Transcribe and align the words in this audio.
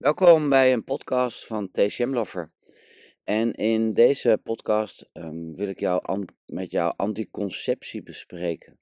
Welkom 0.00 0.48
bij 0.48 0.72
een 0.72 0.84
podcast 0.84 1.46
van 1.46 1.70
TCM 1.70 2.12
Lover. 2.12 2.52
En 3.24 3.52
in 3.52 3.92
deze 3.92 4.40
podcast 4.42 5.08
ehm, 5.12 5.52
wil 5.54 5.68
ik 5.68 5.80
jou 5.80 6.24
met 6.46 6.70
jou 6.70 6.92
anticonceptie 6.96 8.02
bespreken. 8.02 8.78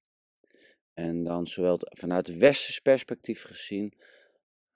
En 0.94 1.24
dan 1.24 1.46
zowel 1.46 1.78
vanuit 1.80 2.36
westers 2.36 2.80
perspectief 2.80 3.42
gezien, 3.42 3.92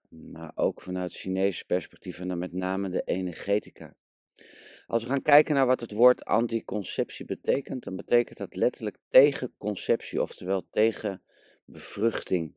maar 0.09 0.53
ook 0.55 0.81
vanuit 0.81 1.13
Chinese 1.13 1.65
perspectief 1.65 2.21
en 2.21 2.29
dan 2.29 2.39
met 2.39 2.53
name 2.53 2.89
de 2.89 3.03
energetica. 3.03 3.97
Als 4.87 5.03
we 5.03 5.09
gaan 5.09 5.23
kijken 5.23 5.55
naar 5.55 5.67
wat 5.67 5.81
het 5.81 5.93
woord 5.93 6.25
anticonceptie 6.25 7.25
betekent, 7.25 7.85
dan 7.85 7.97
betekent 7.97 8.39
dat 8.39 8.55
letterlijk 8.55 8.97
tegen 9.09 9.55
conceptie, 9.59 10.23
oftewel 10.23 10.67
tegen 10.71 11.23
bevruchting. 11.65 12.55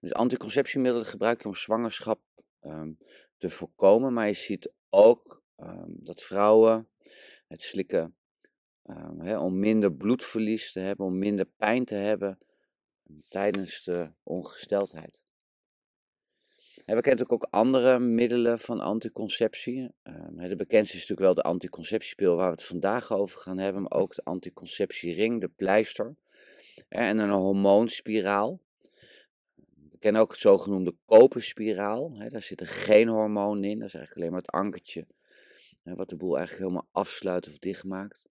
Dus 0.00 0.12
anticonceptiemiddelen 0.12 1.06
gebruik 1.06 1.42
je 1.42 1.48
om 1.48 1.54
zwangerschap 1.54 2.20
ehm, 2.60 2.92
te 3.36 3.50
voorkomen, 3.50 4.12
maar 4.12 4.26
je 4.26 4.34
ziet 4.34 4.72
ook 4.90 5.42
ehm, 5.56 5.90
dat 5.90 6.22
vrouwen 6.22 6.88
het 7.46 7.62
slikken 7.62 8.16
ehm, 8.82 9.38
om 9.38 9.58
minder 9.58 9.92
bloedverlies 9.92 10.72
te 10.72 10.80
hebben, 10.80 11.06
om 11.06 11.18
minder 11.18 11.46
pijn 11.56 11.84
te 11.84 11.94
hebben 11.94 12.38
tijdens 13.28 13.82
de 13.82 14.12
ongesteldheid. 14.22 15.22
we 16.74 16.84
kennen 16.84 17.02
natuurlijk 17.02 17.32
ook 17.32 17.46
andere 17.50 17.98
middelen 17.98 18.58
van 18.58 18.80
anticonceptie. 18.80 19.90
de 20.02 20.56
bekendste 20.56 20.96
is 20.96 21.08
natuurlijk 21.08 21.20
wel 21.20 21.34
de 21.34 21.42
anticonceptiepil 21.42 22.36
waar 22.36 22.46
we 22.46 22.54
het 22.54 22.64
vandaag 22.64 23.12
over 23.12 23.40
gaan 23.40 23.58
hebben, 23.58 23.82
maar 23.82 24.00
ook 24.00 24.14
de 24.14 24.24
anticonceptiering, 24.24 25.40
de 25.40 25.48
pleister. 25.48 26.16
En 26.88 27.18
een 27.18 27.30
hormoonspiraal. 27.30 28.60
We 29.98 30.04
kennen 30.04 30.22
ook 30.22 30.30
het 30.30 30.40
zogenoemde 30.40 30.94
koperspiraal. 31.04 32.18
Hè, 32.18 32.28
daar 32.28 32.42
zit 32.42 32.60
er 32.60 32.66
geen 32.66 33.08
hormoon 33.08 33.64
in, 33.64 33.78
dat 33.78 33.88
is 33.88 33.94
eigenlijk 33.94 34.16
alleen 34.16 34.30
maar 34.30 34.40
het 34.40 34.50
ankertje. 34.50 35.06
Hè, 35.82 35.94
wat 35.94 36.08
de 36.08 36.16
boel 36.16 36.36
eigenlijk 36.36 36.66
helemaal 36.68 36.88
afsluit 36.92 37.48
of 37.48 37.58
dichtmaakt. 37.58 38.28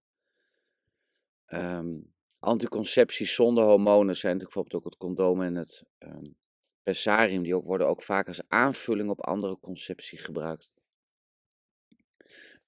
Um, 1.48 2.12
anticoncepties 2.38 3.34
zonder 3.34 3.64
hormonen 3.64 4.16
zijn 4.16 4.36
natuurlijk 4.36 4.54
bijvoorbeeld 4.54 4.74
ook 4.74 4.84
het 4.84 4.96
condoom 4.96 5.42
en 5.42 5.54
het 5.54 5.84
um, 5.98 6.36
pessarium. 6.82 7.42
Die 7.42 7.54
ook 7.54 7.64
worden 7.64 7.86
ook 7.86 8.02
vaak 8.02 8.28
als 8.28 8.48
aanvulling 8.48 9.10
op 9.10 9.20
andere 9.20 9.58
conceptie 9.60 10.18
gebruikt. 10.18 10.72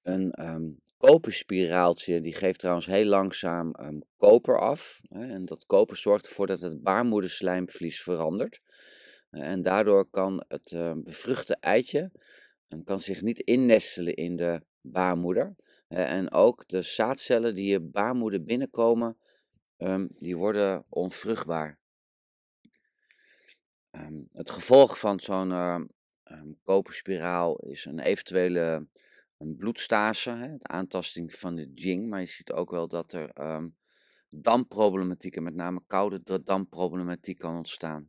Een 0.03 0.47
um, 0.47 0.81
koperspiraaltje, 1.01 2.21
die 2.21 2.35
geeft 2.35 2.59
trouwens 2.59 2.87
heel 2.87 3.05
langzaam 3.05 3.75
koper 4.17 4.61
af. 4.61 5.01
Hè, 5.09 5.29
en 5.29 5.45
dat 5.45 5.67
koper 5.67 5.97
zorgt 5.97 6.27
ervoor 6.27 6.47
dat 6.47 6.61
het 6.61 6.83
baarmoederslijmvlies 6.83 8.03
verandert. 8.03 8.61
En 9.31 9.63
daardoor 9.63 10.11
kan 10.11 10.45
het 10.49 10.71
uh, 10.71 10.93
bevruchte 10.97 11.57
eitje 11.61 12.11
um, 12.69 12.85
kan 12.85 13.01
zich 13.01 13.23
niet 13.23 13.39
innestelen 13.39 14.15
in 14.15 14.37
de 14.37 14.63
baarmoeder. 14.81 15.57
Uh, 15.89 16.11
en 16.11 16.33
ook 16.33 16.69
de 16.69 16.83
zaadcellen 16.83 17.55
die 17.55 17.71
je 17.71 17.81
baarmoeder 17.81 18.45
binnenkomen, 18.45 19.17
die 20.19 20.37
worden 20.37 20.85
onvruchtbaar. 20.89 21.79
Het 24.33 24.51
gevolg 24.51 24.99
van 24.99 25.21
zo'n 25.21 25.91
koperspiraal 26.63 27.57
is 27.57 27.85
een 27.85 27.99
eventuele 27.99 28.87
een 29.41 29.57
bloedstase, 29.57 30.31
hè, 30.31 30.49
het 30.49 30.67
aantasting 30.67 31.35
van 31.35 31.55
de 31.55 31.73
Jing. 31.75 32.09
Maar 32.09 32.21
je 32.21 32.27
ziet 32.27 32.53
ook 32.53 32.71
wel 32.71 32.89
dat 32.89 33.13
er 33.13 33.33
damproblematiek, 34.29 35.37
en 35.37 35.43
met 35.43 35.55
name 35.55 35.83
koude 35.87 36.43
damproblematiek 36.45 37.39
kan 37.39 37.57
ontstaan. 37.57 38.09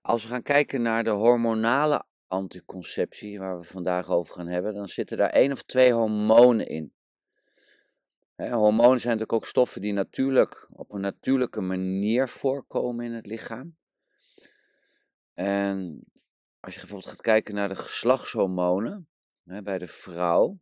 Als 0.00 0.22
we 0.22 0.28
gaan 0.28 0.42
kijken 0.42 0.82
naar 0.82 1.04
de 1.04 1.10
hormonale 1.10 2.04
anticonceptie, 2.26 3.38
waar 3.38 3.58
we 3.58 3.64
vandaag 3.64 4.08
over 4.08 4.34
gaan 4.34 4.46
hebben, 4.46 4.74
dan 4.74 4.88
zitten 4.88 5.16
daar 5.16 5.30
één 5.30 5.52
of 5.52 5.62
twee 5.62 5.92
hormonen 5.92 6.66
in. 6.66 6.92
hormonen 8.36 9.00
zijn 9.00 9.16
natuurlijk 9.16 9.32
ook 9.32 9.46
stoffen 9.46 9.80
die 9.80 9.92
natuurlijk 9.92 10.68
op 10.70 10.92
een 10.92 11.00
natuurlijke 11.00 11.60
manier 11.60 12.28
voorkomen 12.28 13.04
in 13.04 13.12
het 13.12 13.26
lichaam. 13.26 13.76
En 15.34 16.04
als 16.60 16.74
je 16.74 16.80
bijvoorbeeld 16.80 17.10
gaat 17.10 17.20
kijken 17.20 17.54
naar 17.54 17.68
de 17.68 17.76
geslachtshormonen 17.76 19.08
bij 19.44 19.78
de 19.78 19.86
vrouw, 19.86 20.60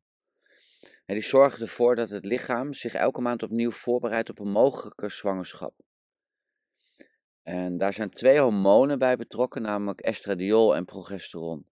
die 1.06 1.22
zorgen 1.22 1.60
ervoor 1.60 1.96
dat 1.96 2.08
het 2.08 2.24
lichaam 2.24 2.72
zich 2.72 2.94
elke 2.94 3.20
maand 3.20 3.42
opnieuw 3.42 3.70
voorbereidt 3.70 4.30
op 4.30 4.38
een 4.38 4.50
mogelijke 4.50 5.08
zwangerschap. 5.08 5.74
En 7.42 7.78
daar 7.78 7.92
zijn 7.92 8.10
twee 8.10 8.38
hormonen 8.38 8.98
bij 8.98 9.16
betrokken, 9.16 9.62
namelijk 9.62 10.00
estradiol 10.00 10.76
en 10.76 10.84
progesteron. 10.84 11.66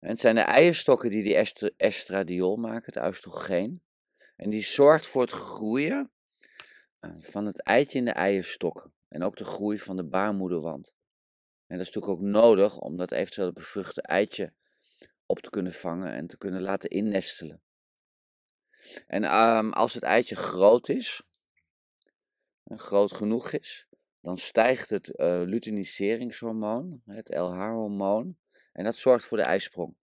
En 0.00 0.08
het 0.08 0.20
zijn 0.20 0.34
de 0.34 0.40
eierstokken 0.40 1.10
die 1.10 1.22
die 1.22 1.72
estradiol 1.76 2.56
maken, 2.56 2.92
het 2.92 3.08
oestrogeen. 3.08 3.82
En 4.36 4.50
die 4.50 4.64
zorgt 4.64 5.06
voor 5.06 5.22
het 5.22 5.30
groeien 5.30 6.10
eh, 6.98 7.10
van 7.18 7.46
het 7.46 7.62
eitje 7.62 7.98
in 7.98 8.04
de 8.04 8.10
eierstokken. 8.10 8.92
En 9.08 9.22
ook 9.22 9.36
de 9.36 9.44
groei 9.44 9.78
van 9.78 9.96
de 9.96 10.04
baarmoederwand. 10.04 10.94
En 11.66 11.78
dat 11.78 11.86
is 11.86 11.94
natuurlijk 11.94 12.22
ook 12.22 12.28
nodig 12.28 12.78
om 12.78 12.96
dat 12.96 13.12
eventueel 13.12 13.52
bevruchte 13.52 14.02
eitje 14.02 14.52
op 15.26 15.38
te 15.38 15.50
kunnen 15.50 15.72
vangen 15.72 16.12
en 16.12 16.26
te 16.26 16.36
kunnen 16.36 16.62
laten 16.62 16.90
innestelen. 16.90 17.60
En 19.06 19.24
um, 19.34 19.72
als 19.72 19.94
het 19.94 20.02
eitje 20.02 20.36
groot 20.36 20.88
is, 20.88 21.22
groot 22.64 23.12
genoeg 23.12 23.52
is, 23.52 23.86
dan 24.20 24.36
stijgt 24.36 24.90
het 24.90 25.08
uh, 25.08 25.42
luteiniseringshoormoon, 25.44 27.02
het 27.04 27.28
LH-hormoon, 27.28 28.36
en 28.72 28.84
dat 28.84 28.96
zorgt 28.96 29.26
voor 29.26 29.36
de 29.36 29.44
ijsprong. 29.44 29.94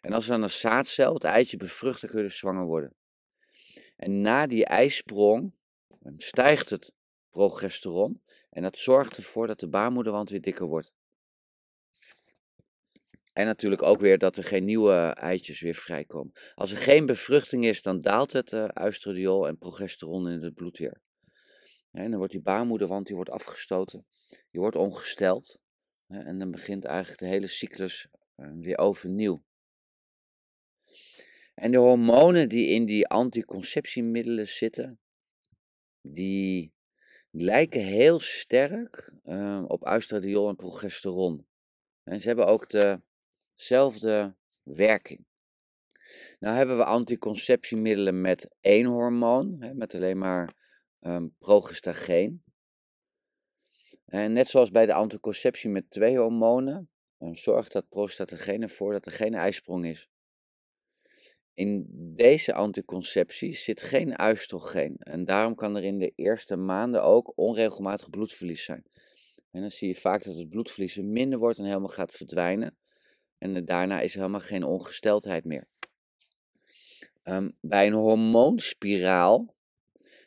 En 0.00 0.12
als 0.12 0.26
dan 0.26 0.42
een 0.42 0.50
zaadcel 0.50 1.14
het 1.14 1.24
eitje 1.24 1.56
bevrucht, 1.56 2.00
dan 2.00 2.10
kun 2.10 2.18
je 2.18 2.24
dus 2.24 2.38
zwanger 2.38 2.64
worden. 2.64 2.94
En 3.96 4.20
na 4.20 4.46
die 4.46 4.64
ijsprong 4.64 5.52
ehm, 6.02 6.14
stijgt 6.18 6.70
het 6.70 6.92
progesteron 7.30 8.22
en 8.50 8.62
dat 8.62 8.78
zorgt 8.78 9.16
ervoor 9.16 9.46
dat 9.46 9.60
de 9.60 9.68
baarmoederwand 9.68 10.30
weer 10.30 10.40
dikker 10.40 10.66
wordt. 10.66 10.94
En 13.32 13.46
natuurlijk 13.46 13.82
ook 13.82 14.00
weer 14.00 14.18
dat 14.18 14.36
er 14.36 14.44
geen 14.44 14.64
nieuwe 14.64 14.94
eitjes 15.14 15.60
weer 15.60 15.74
vrijkomen. 15.74 16.32
Als 16.54 16.70
er 16.70 16.76
geen 16.76 17.06
bevruchting 17.06 17.64
is, 17.64 17.82
dan 17.82 18.00
daalt 18.00 18.32
het 18.32 18.52
uh, 18.52 19.46
en 19.46 19.58
progesteron 19.58 20.28
in 20.28 20.42
het 20.42 20.54
bloed 20.54 20.78
weer. 20.78 21.00
En 21.90 22.08
dan 22.08 22.18
wordt 22.18 22.32
die 22.32 22.42
baarmoederwand 22.42 23.06
die 23.06 23.14
wordt 23.14 23.30
afgestoten. 23.30 24.06
Je 24.50 24.58
wordt 24.58 24.76
ongesteld. 24.76 25.60
En 26.06 26.38
dan 26.38 26.50
begint 26.50 26.84
eigenlijk 26.84 27.18
de 27.18 27.26
hele 27.26 27.46
cyclus 27.46 28.08
eh, 28.34 28.50
weer 28.54 28.78
overnieuw. 28.78 29.44
En 31.54 31.70
de 31.70 31.78
hormonen 31.78 32.48
die 32.48 32.66
in 32.66 32.84
die 32.84 33.06
anticonceptiemiddelen 33.06 34.48
zitten, 34.48 35.00
die 36.00 36.72
lijken 37.30 37.84
heel 37.84 38.20
sterk 38.20 39.12
uh, 39.24 39.64
op 39.66 39.86
oestradiol 39.86 40.48
en 40.48 40.56
progesteron. 40.56 41.46
En 42.02 42.20
ze 42.20 42.26
hebben 42.26 42.46
ook 42.46 42.68
dezelfde 43.54 44.34
werking. 44.62 45.24
Nou 46.38 46.56
hebben 46.56 46.76
we 46.76 46.84
anticonceptiemiddelen 46.84 48.20
met 48.20 48.56
één 48.60 48.86
hormoon, 48.86 49.76
met 49.76 49.94
alleen 49.94 50.18
maar 50.18 50.54
um, 51.00 51.34
progestageen. 51.38 52.42
En 54.04 54.32
net 54.32 54.48
zoals 54.48 54.70
bij 54.70 54.86
de 54.86 54.94
anticonceptie 54.94 55.70
met 55.70 55.90
twee 55.90 56.18
hormonen, 56.18 56.90
um, 57.18 57.36
zorgt 57.36 57.72
dat 57.72 57.88
progestageen 57.88 58.62
ervoor 58.62 58.92
dat 58.92 59.06
er 59.06 59.12
geen 59.12 59.34
ijsprong 59.34 59.86
is. 59.86 60.08
In 61.54 61.86
deze 62.16 62.54
anticonceptie 62.54 63.52
zit 63.52 63.80
geen 63.80 64.22
oestrogeen 64.22 64.96
en 64.98 65.24
daarom 65.24 65.54
kan 65.54 65.76
er 65.76 65.84
in 65.84 65.98
de 65.98 66.12
eerste 66.16 66.56
maanden 66.56 67.02
ook 67.02 67.32
onregelmatig 67.34 68.10
bloedverlies 68.10 68.64
zijn. 68.64 68.84
En 69.50 69.60
dan 69.60 69.70
zie 69.70 69.88
je 69.88 69.94
vaak 69.94 70.22
dat 70.22 70.36
het 70.36 70.48
bloedverlies 70.48 70.96
minder 70.96 71.38
wordt 71.38 71.58
en 71.58 71.64
helemaal 71.64 71.88
gaat 71.88 72.12
verdwijnen. 72.12 72.76
En 73.42 73.64
daarna 73.64 74.00
is 74.00 74.12
er 74.12 74.18
helemaal 74.18 74.40
geen 74.40 74.64
ongesteldheid 74.64 75.44
meer. 75.44 75.68
Um, 77.24 77.56
bij 77.60 77.86
een 77.86 77.92
hormoonspiraal 77.92 79.54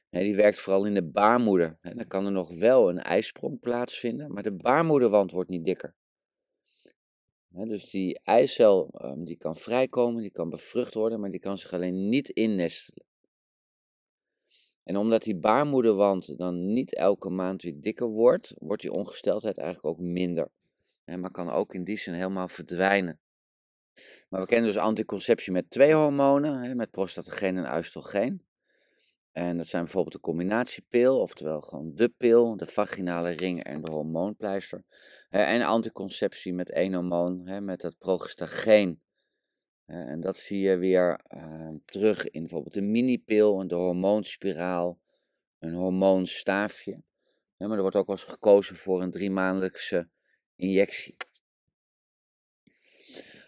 die 0.09 0.35
werkt 0.35 0.59
vooral 0.59 0.85
in 0.85 0.93
de 0.93 1.03
baarmoeder. 1.03 1.77
dan 1.81 2.07
kan 2.07 2.25
er 2.25 2.31
nog 2.31 2.49
wel 2.49 2.89
een 2.89 2.99
ijsprong 2.99 3.59
plaatsvinden, 3.59 4.33
maar 4.33 4.43
de 4.43 4.51
baarmoederwand 4.51 5.31
wordt 5.31 5.49
niet 5.49 5.65
dikker. 5.65 5.95
dus 7.49 7.89
die 7.89 8.19
eicel 8.23 8.89
ehm, 8.91 9.23
die 9.23 9.37
kan 9.37 9.55
vrijkomen, 9.55 10.21
die 10.21 10.31
kan 10.31 10.49
bevrucht 10.49 10.93
worden, 10.93 11.19
maar 11.19 11.31
die 11.31 11.39
kan 11.39 11.57
zich 11.57 11.73
alleen 11.73 12.09
niet 12.09 12.29
innestelen. 12.29 13.05
En 14.83 14.97
omdat 14.97 15.23
die 15.23 15.35
baarmoederwand 15.35 16.37
dan 16.37 16.73
niet 16.73 16.95
elke 16.95 17.29
maand 17.29 17.61
weer 17.61 17.81
dikker 17.81 18.07
wordt, 18.07 18.53
wordt 18.57 18.81
die 18.81 18.91
ongesteldheid 18.91 19.57
eigenlijk 19.57 19.87
ook 19.87 20.05
minder. 20.05 20.49
Maar 21.05 21.31
kan 21.31 21.49
ook 21.49 21.73
in 21.73 21.83
die 21.83 21.97
zin 21.97 22.13
helemaal 22.13 22.47
verdwijnen. 22.47 23.19
Maar 24.29 24.41
we 24.41 24.47
kennen 24.47 24.71
dus 24.71 24.81
anticonceptie 24.81 25.51
met 25.51 25.69
twee 25.69 25.93
hormonen, 25.93 26.77
met 26.77 26.91
prostageen 26.91 27.57
en 27.57 27.77
oestrogeen. 27.77 28.45
En 29.31 29.57
dat 29.57 29.67
zijn 29.67 29.83
bijvoorbeeld 29.83 30.13
de 30.13 30.19
combinatiepil, 30.19 31.19
oftewel 31.19 31.61
gewoon 31.61 31.91
de 31.95 32.09
pil, 32.09 32.57
de 32.57 32.67
vaginale 32.67 33.29
ring 33.29 33.63
en 33.63 33.81
de 33.81 33.91
hormoonpleister. 33.91 34.83
En 35.29 35.61
anticonceptie 35.61 36.53
met 36.53 36.71
één 36.71 36.93
hormoon, 36.93 37.65
met 37.65 37.81
dat 37.81 37.97
progestageen. 37.97 39.01
En 39.85 40.19
dat 40.19 40.37
zie 40.37 40.59
je 40.59 40.77
weer 40.77 41.19
ehm, 41.27 41.75
terug 41.85 42.29
in 42.29 42.41
bijvoorbeeld 42.41 42.73
de 42.73 42.81
minipil, 42.81 43.67
de 43.67 43.75
hormoonspiraal, 43.75 44.99
een 45.59 45.73
hormoonstaafje. 45.73 47.03
Maar 47.57 47.71
er 47.71 47.81
wordt 47.81 47.95
ook 47.95 48.07
wel 48.07 48.15
eens 48.15 48.25
gekozen 48.25 48.75
voor 48.75 49.01
een 49.01 49.11
drie 49.11 49.31
maandelijkse 49.31 50.09
injectie. 50.55 51.15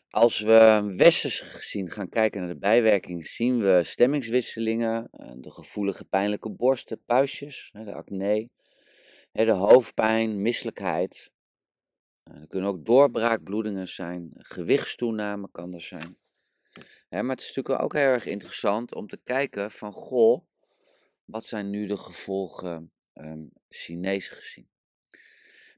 Als 0.10 0.40
we 0.40 0.94
westers 0.98 1.40
gezien 1.40 1.90
gaan 1.90 2.10
kijken 2.10 2.40
naar 2.40 2.50
de 2.50 2.60
bijwerking, 2.60 3.26
zien 3.26 3.60
we 3.60 3.82
stemmingswisselingen, 3.84 5.10
eh, 5.12 5.32
de 5.36 5.52
gevoelige 5.52 6.06
pijnlijke 6.06 6.50
borst, 6.50 6.90
de 6.90 7.00
puistjes, 7.06 7.70
de 7.74 7.94
acne, 7.94 8.50
de 9.32 9.52
hoofdpijn, 9.52 10.42
misselijkheid. 10.42 11.32
Eh, 12.24 12.42
er 12.42 12.48
kunnen 12.48 12.70
ook 12.70 12.86
doorbraakbloedingen 12.86 13.88
zijn, 13.88 14.32
gewichtstoename 14.34 15.50
kan 15.52 15.74
er 15.74 15.82
zijn. 15.82 16.18
maar 17.10 17.30
het 17.30 17.42
is 17.42 17.48
natuurlijk 17.54 17.84
ook 17.84 17.94
heel 17.94 18.02
erg 18.02 18.26
interessant 18.26 18.96
om 18.96 19.08
te 19.08 19.20
kijken 19.24 19.72
van, 19.72 19.94
goh, 19.94 20.46
wat 21.26 21.46
zijn 21.46 21.70
nu 21.70 21.88
de 21.88 21.98
gevolgen 21.98 22.92
um, 23.14 23.52
Chinees 23.70 24.28
gezien? 24.28 24.70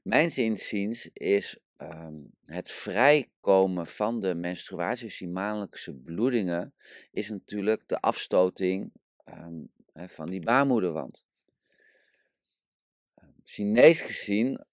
Mijns 0.02 0.38
inziens 0.38 1.08
is 1.12 1.58
Ehm, 1.80 2.14
het 2.44 2.70
vrijkomen 2.70 3.86
van 3.86 4.20
de 4.20 4.34
menstruatie, 4.34 5.06
dus 5.06 5.18
die 5.18 5.28
maandelijkse 5.28 5.94
bloedingen, 5.94 6.74
is 7.10 7.28
natuurlijk 7.28 7.88
de 7.88 8.00
afstoting 8.00 8.92
um, 9.24 9.70
van 9.94 10.30
die 10.30 10.40
baarmoederwand. 10.40 11.24
Ehm, 13.14 13.30
Chinees 13.44 14.00
gezien 14.00 14.64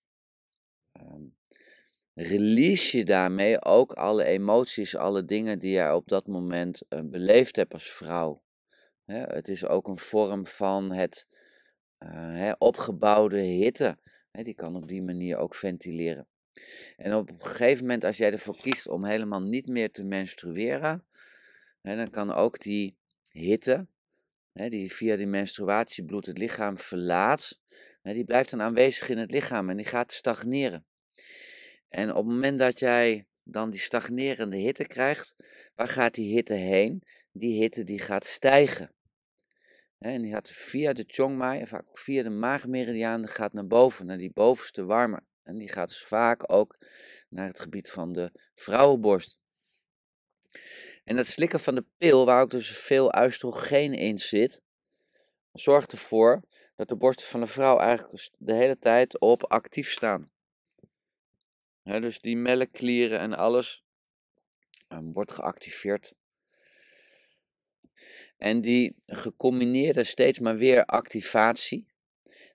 release 2.13 2.97
je 2.97 3.05
daarmee 3.05 3.63
ook 3.63 3.91
alle 3.93 4.23
emoties, 4.23 4.95
alle 4.95 5.25
dingen 5.25 5.59
die 5.59 5.71
jij 5.71 5.91
op 5.91 6.07
dat 6.07 6.27
moment 6.27 6.81
uh, 6.89 6.99
beleefd 7.03 7.55
hebt 7.55 7.73
als 7.73 7.91
vrouw. 7.91 8.43
het 9.05 9.47
is 9.47 9.65
ook 9.65 9.87
een 9.87 9.99
vorm 9.99 10.45
van 10.45 10.91
het 10.91 11.27
uh, 11.99 12.51
opgebouwde 12.57 13.39
hitte. 13.39 13.97
Die 14.43 14.53
kan 14.53 14.75
op 14.75 14.87
die 14.87 15.01
manier 15.01 15.37
ook 15.37 15.55
ventileren. 15.55 16.27
En 16.97 17.13
op 17.13 17.29
een 17.29 17.45
gegeven 17.45 17.81
moment, 17.81 18.03
als 18.03 18.17
jij 18.17 18.31
ervoor 18.31 18.57
kiest 18.57 18.87
om 18.87 19.05
helemaal 19.05 19.41
niet 19.41 19.67
meer 19.67 19.91
te 19.91 20.03
menstrueren, 20.03 21.05
dan 21.81 22.09
kan 22.09 22.33
ook 22.33 22.59
die 22.59 22.97
hitte, 23.31 23.87
die 24.53 24.93
via 24.93 25.15
die 25.15 25.27
menstruatiebloed 25.27 26.25
het 26.25 26.37
lichaam 26.37 26.77
verlaat, 26.77 27.59
die 28.01 28.25
blijft 28.25 28.49
dan 28.49 28.61
aanwezig 28.61 29.09
in 29.09 29.17
het 29.17 29.31
lichaam 29.31 29.69
en 29.69 29.77
die 29.77 29.85
gaat 29.85 30.11
stagneren. 30.11 30.85
En 31.89 32.09
op 32.09 32.15
het 32.15 32.33
moment 32.33 32.59
dat 32.59 32.79
jij 32.79 33.27
dan 33.43 33.69
die 33.69 33.79
stagnerende 33.79 34.57
hitte 34.57 34.85
krijgt, 34.85 35.35
waar 35.75 35.87
gaat 35.87 36.15
die 36.15 36.33
hitte 36.33 36.53
heen? 36.53 37.03
Die 37.31 37.61
hitte 37.61 37.83
die 37.83 37.99
gaat 37.99 38.25
stijgen. 38.25 38.91
En 39.97 40.21
die 40.21 40.31
gaat 40.31 40.49
via 40.49 40.93
de 40.93 41.03
chongmai, 41.07 41.67
vaak 41.67 41.99
via 41.99 42.23
de 42.23 42.29
maagmeridiaan, 42.29 43.27
gaat 43.27 43.53
naar 43.53 43.67
boven, 43.67 44.05
naar 44.05 44.17
die 44.17 44.31
bovenste 44.33 44.85
warme 44.85 45.23
en 45.43 45.57
die 45.57 45.69
gaat 45.69 45.87
dus 45.87 46.03
vaak 46.03 46.51
ook 46.51 46.77
naar 47.29 47.47
het 47.47 47.59
gebied 47.59 47.91
van 47.91 48.13
de 48.13 48.31
vrouwenborst. 48.55 49.37
En 51.03 51.15
dat 51.15 51.27
slikken 51.27 51.59
van 51.59 51.75
de 51.75 51.85
pil, 51.97 52.25
waar 52.25 52.41
ook 52.41 52.49
dus 52.49 52.69
veel 52.69 53.13
oestrogeen 53.23 53.93
in 53.93 54.17
zit, 54.17 54.61
zorgt 55.51 55.91
ervoor 55.91 56.43
dat 56.75 56.87
de 56.87 56.95
borsten 56.95 57.27
van 57.27 57.39
de 57.39 57.47
vrouw 57.47 57.79
eigenlijk 57.79 58.29
de 58.37 58.53
hele 58.53 58.77
tijd 58.77 59.19
op 59.19 59.43
actief 59.43 59.91
staan. 59.91 60.31
dus 61.83 62.19
die 62.19 62.37
melkklieren 62.37 63.19
en 63.19 63.33
alles 63.33 63.83
um, 64.87 65.13
wordt 65.13 65.31
geactiveerd. 65.31 66.13
En 68.37 68.61
die 68.61 68.95
gecombineerde 69.05 70.03
steeds 70.03 70.39
maar 70.39 70.57
weer 70.57 70.85
activatie, 70.85 71.87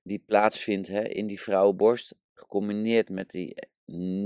die 0.03 0.23
plaatsvindt 0.27 0.89
in 0.89 1.27
die 1.27 1.41
vrouwenborst, 1.41 2.15
gecombineerd 2.35 3.09
met 3.09 3.31
die 3.31 3.55
eh, 3.55 3.69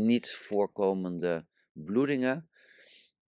niet 0.06 0.30
voorkomende 0.30 1.46
bloedingen, 1.72 2.48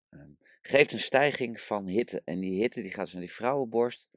ehm, 0.09 0.29
geeft 0.61 0.93
een 0.93 0.99
stijging 0.99 1.61
van 1.61 1.87
hitte. 1.87 2.21
En 2.25 2.39
die 2.39 2.61
hitte 2.61 2.81
die 2.81 2.91
gaat 2.91 3.11
naar 3.11 3.21
die 3.21 3.33
vrouwenborst, 3.33 4.07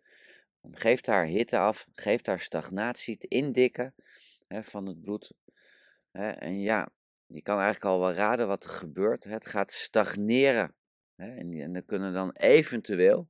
geeft 0.70 1.04
daar 1.04 1.26
hitte 1.26 1.58
af, 1.58 1.86
geeft 1.92 2.24
daar 2.24 2.40
stagnatie, 2.40 3.14
het 3.14 3.30
indikken 3.30 3.94
hè, 4.46 4.62
van 4.62 4.86
het 4.86 5.00
bloed. 5.00 5.32
Hè, 6.10 6.30
en 6.30 6.60
ja, 6.60 6.88
je 7.26 7.42
kan 7.42 7.58
eigenlijk 7.58 7.84
al 7.84 8.00
wel 8.00 8.12
raden 8.12 8.46
wat 8.46 8.64
er 8.64 8.70
gebeurt. 8.70 9.24
Het 9.24 9.46
gaat 9.46 9.72
stagneren. 9.72 10.74
Hè, 11.14 11.36
en, 11.36 11.74
er 11.74 11.82
kunnen 11.82 12.12
dan 12.12 12.30
eventueel, 12.32 13.28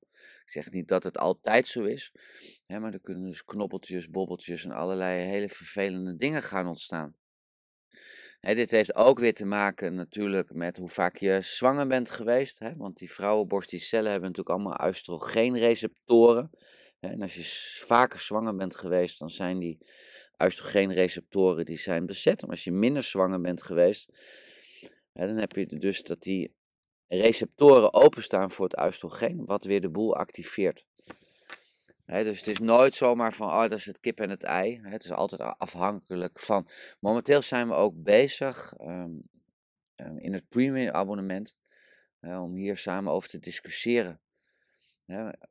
zeg 0.53 0.71
niet 0.71 0.89
dat 0.89 1.05
het 1.05 1.19
altijd 1.19 1.67
zo 1.67 1.85
is, 1.85 2.13
hè, 2.67 2.81
maar 2.81 2.93
er 2.93 3.01
kunnen 3.01 3.25
dus 3.25 3.45
knoppeltjes, 3.45 4.09
bobbeltjes 4.09 4.65
en 4.65 4.71
allerlei 4.71 5.21
hele 5.21 5.49
vervelende 5.49 6.17
dingen 6.17 6.43
gaan 6.43 6.67
ontstaan 6.67 7.17
dit 8.43 8.71
heeft 8.71 8.95
ook 8.95 9.19
weer 9.19 9.35
te 9.35 9.45
maken 9.45 9.95
natuurlijk 9.95 10.53
met 10.53 10.77
hoe 10.77 10.89
vaak 10.89 11.17
je 11.17 11.41
zwanger 11.41 11.87
bent 11.87 12.11
geweest. 12.11 12.59
Hè? 12.59 12.73
Want 12.77 12.99
die 12.99 13.13
vrouwenborst, 13.13 13.71
die 13.71 13.79
cellen 13.79 14.11
hebben 14.11 14.29
natuurlijk 14.29 14.57
allemaal 14.57 14.89
oestrogeenreceptoren. 14.89 16.51
En 17.01 17.23
als 17.23 17.35
je 17.35 17.43
vaker 17.87 18.19
zwanger 18.19 18.57
bent 18.57 18.77
geweest, 18.77 19.19
dan 19.19 19.31
zijn 19.31 19.59
die 19.59 19.79
oestrogeenreceptoren 20.39 21.65
die 21.65 21.79
zijn 21.79 22.07
bezet. 22.07 22.41
Maar 22.41 22.51
als 22.51 22.65
je 22.65 22.73
minder 22.73 23.03
zwanger 23.03 23.41
bent 23.41 23.63
geweest, 23.63 24.13
hè, 25.13 25.27
dan 25.27 25.37
heb 25.37 25.53
je 25.53 25.67
dus 25.67 26.03
dat 26.03 26.23
die 26.23 26.55
receptoren 27.21 27.95
openstaan 27.95 28.51
voor 28.51 28.65
het 28.65 28.81
oestrogeen, 28.81 29.45
wat 29.45 29.65
weer 29.65 29.81
de 29.81 29.91
boel 29.91 30.17
activeert 30.17 30.85
dus 32.21 32.39
het 32.39 32.47
is 32.47 32.59
nooit 32.59 32.95
zomaar 32.95 33.33
van, 33.33 33.49
oh, 33.49 33.61
dat 33.61 33.73
is 33.73 33.87
het 33.87 34.01
kip 34.01 34.21
en 34.21 34.31
het 34.31 34.43
ei. 34.43 34.81
het 34.83 35.05
is 35.05 35.11
altijd 35.11 35.41
afhankelijk 35.41 36.39
van. 36.39 36.69
Momenteel 37.01 37.43
zijn 37.43 37.69
we 37.69 37.75
ook 37.75 38.03
bezig 38.03 38.75
ehm, 38.77 39.11
ehm, 39.95 40.17
in 40.17 40.33
het 40.33 40.49
premium 40.49 40.95
abonnement 40.95 41.57
om 42.21 42.55
hier 42.55 42.77
samen 42.77 43.13
over 43.13 43.29
te 43.29 43.39
discussiëren. 43.39 44.21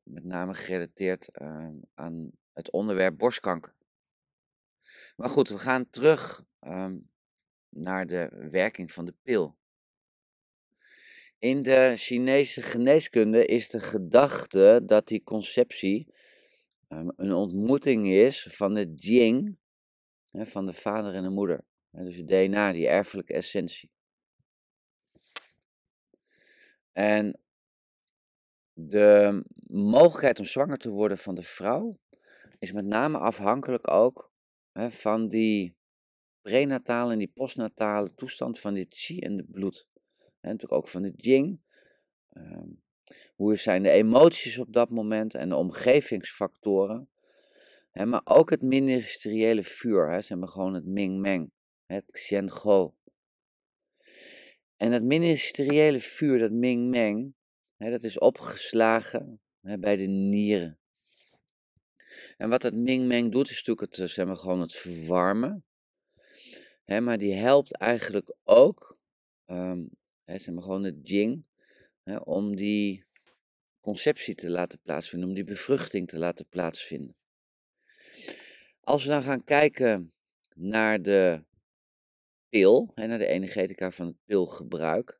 met 0.03 0.23
name 0.23 0.53
gerelateerd 0.53 1.27
ehm, 1.27 1.75
aan 1.93 2.31
het 2.53 2.71
onderwerp 2.71 3.17
borstkanker. 3.17 3.73
Maar 5.15 5.29
goed, 5.29 5.49
we 5.49 5.57
gaan 5.57 5.89
terug 5.89 6.43
naar 7.69 8.07
de 8.07 8.47
werking 8.51 8.91
van 8.91 9.05
de 9.05 9.15
pil. 9.23 9.57
In 11.41 11.61
de 11.61 11.93
Chinese 11.95 12.61
geneeskunde 12.61 13.45
is 13.45 13.69
de 13.69 13.79
gedachte 13.79 14.81
dat 14.85 15.07
die 15.07 15.23
conceptie 15.23 16.07
Ehm, 16.91 17.09
een 17.15 17.33
ontmoeting 17.33 18.07
is 18.07 18.43
van 18.49 18.73
de 18.73 18.93
Jing, 18.95 19.57
van 20.31 20.65
de 20.65 20.73
vader 20.73 21.13
en 21.13 21.23
de 21.23 21.29
moeder. 21.29 21.65
Dus 21.91 22.15
het 22.15 22.27
DNA, 22.27 22.71
die 22.71 22.87
erfelijke 22.87 23.33
essentie. 23.33 23.91
En 26.91 27.39
de 28.73 29.43
mogelijkheid 29.67 30.39
om 30.39 30.45
zwanger 30.45 30.77
te 30.77 30.89
worden 30.89 31.17
van 31.17 31.35
de 31.35 31.43
vrouw 31.43 31.99
is 32.59 32.71
met 32.71 32.85
name 32.85 33.17
afhankelijk 33.17 33.91
ook 33.91 34.31
van 34.89 35.27
die 35.27 35.75
prenatale 36.41 37.11
en 37.11 37.19
die 37.19 37.31
postnatale 37.33 38.13
toestand 38.13 38.59
van 38.59 38.73
dit 38.73 38.95
chi 38.95 39.19
en 39.19 39.37
het 39.37 39.51
bloed. 39.51 39.87
En 40.41 40.49
natuurlijk 40.49 40.81
ook 40.81 40.87
van 40.87 41.01
de 41.01 41.13
jing. 41.15 41.59
Ehm, 42.29 42.69
hoe 43.35 43.55
zijn 43.55 43.83
de 43.83 43.89
emoties 43.89 44.57
op 44.57 44.73
dat 44.73 44.89
moment 44.89 45.35
en 45.35 45.49
de 45.49 45.55
omgevingsfactoren. 45.55 47.09
Hè, 47.91 48.05
maar 48.05 48.21
ook 48.23 48.49
het 48.49 48.61
ministeriële 48.61 49.63
vuur, 49.63 50.11
hè, 50.11 50.21
zeg 50.21 50.37
maar 50.37 50.47
gewoon 50.47 50.73
het 50.73 50.85
Ming-Meng, 50.85 51.51
het 51.85 52.05
Xian-Go. 52.11 52.95
En 54.77 54.91
het 54.91 55.03
ministeriële 55.03 55.99
vuur, 55.99 56.39
dat 56.39 56.51
Ming-Meng, 56.51 57.33
dat 57.77 58.03
is 58.03 58.19
opgeslagen 58.19 59.41
bij 59.61 59.97
de 59.97 60.05
nieren. 60.05 60.79
En 62.37 62.49
wat 62.49 62.61
dat 62.61 62.73
Ming-Meng 62.73 63.31
doet, 63.31 63.49
is 63.49 63.63
natuurlijk 63.63 63.97
het, 63.97 64.11
zeg 64.11 64.25
maar, 64.25 64.37
gewoon 64.37 64.61
het 64.61 64.73
verwarmen. 64.73 65.65
Hè, 66.85 67.01
maar 67.01 67.17
die 67.17 67.33
helpt 67.33 67.77
eigenlijk 67.77 68.35
ook, 68.43 68.97
um, 69.45 69.89
hè, 70.23 70.37
zeg 70.37 70.53
maar, 70.53 70.63
gewoon 70.63 70.83
het 70.83 71.09
Jing, 71.09 71.45
hè, 72.03 72.17
om 72.17 72.55
die 72.55 73.05
conceptie 73.79 74.35
te 74.35 74.49
laten 74.49 74.79
plaatsvinden, 74.79 75.29
om 75.29 75.35
die 75.35 75.43
bevruchting 75.43 76.07
te 76.07 76.17
laten 76.17 76.47
plaatsvinden. 76.47 77.15
Als 78.79 79.03
we 79.03 79.09
dan 79.09 79.23
gaan 79.23 79.43
kijken 79.43 80.13
naar 80.55 81.01
de 81.01 81.43
pil, 82.49 82.91
naar 82.95 83.17
de 83.17 83.25
energetica 83.25 83.91
van 83.91 84.07
het 84.07 84.17
pilgebruik, 84.25 85.19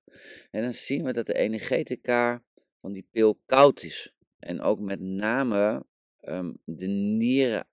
en 0.51 0.62
dan 0.62 0.74
zien 0.74 1.03
we 1.03 1.13
dat 1.13 1.25
de 1.25 1.34
energetica 1.34 2.43
van 2.79 2.91
die 2.91 3.08
pil 3.12 3.41
koud 3.46 3.84
is. 3.84 4.13
En 4.39 4.62
ook 4.62 4.79
met 4.79 5.00
name 5.00 5.86
ehm, 6.20 6.53
de 6.63 6.88
nieren 6.88 7.67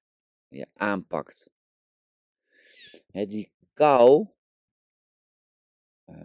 ja, 0.49 0.67
aanpakt. 0.75 1.51
Hè, 3.11 3.27
die 3.27 3.53
kou, 3.75 4.29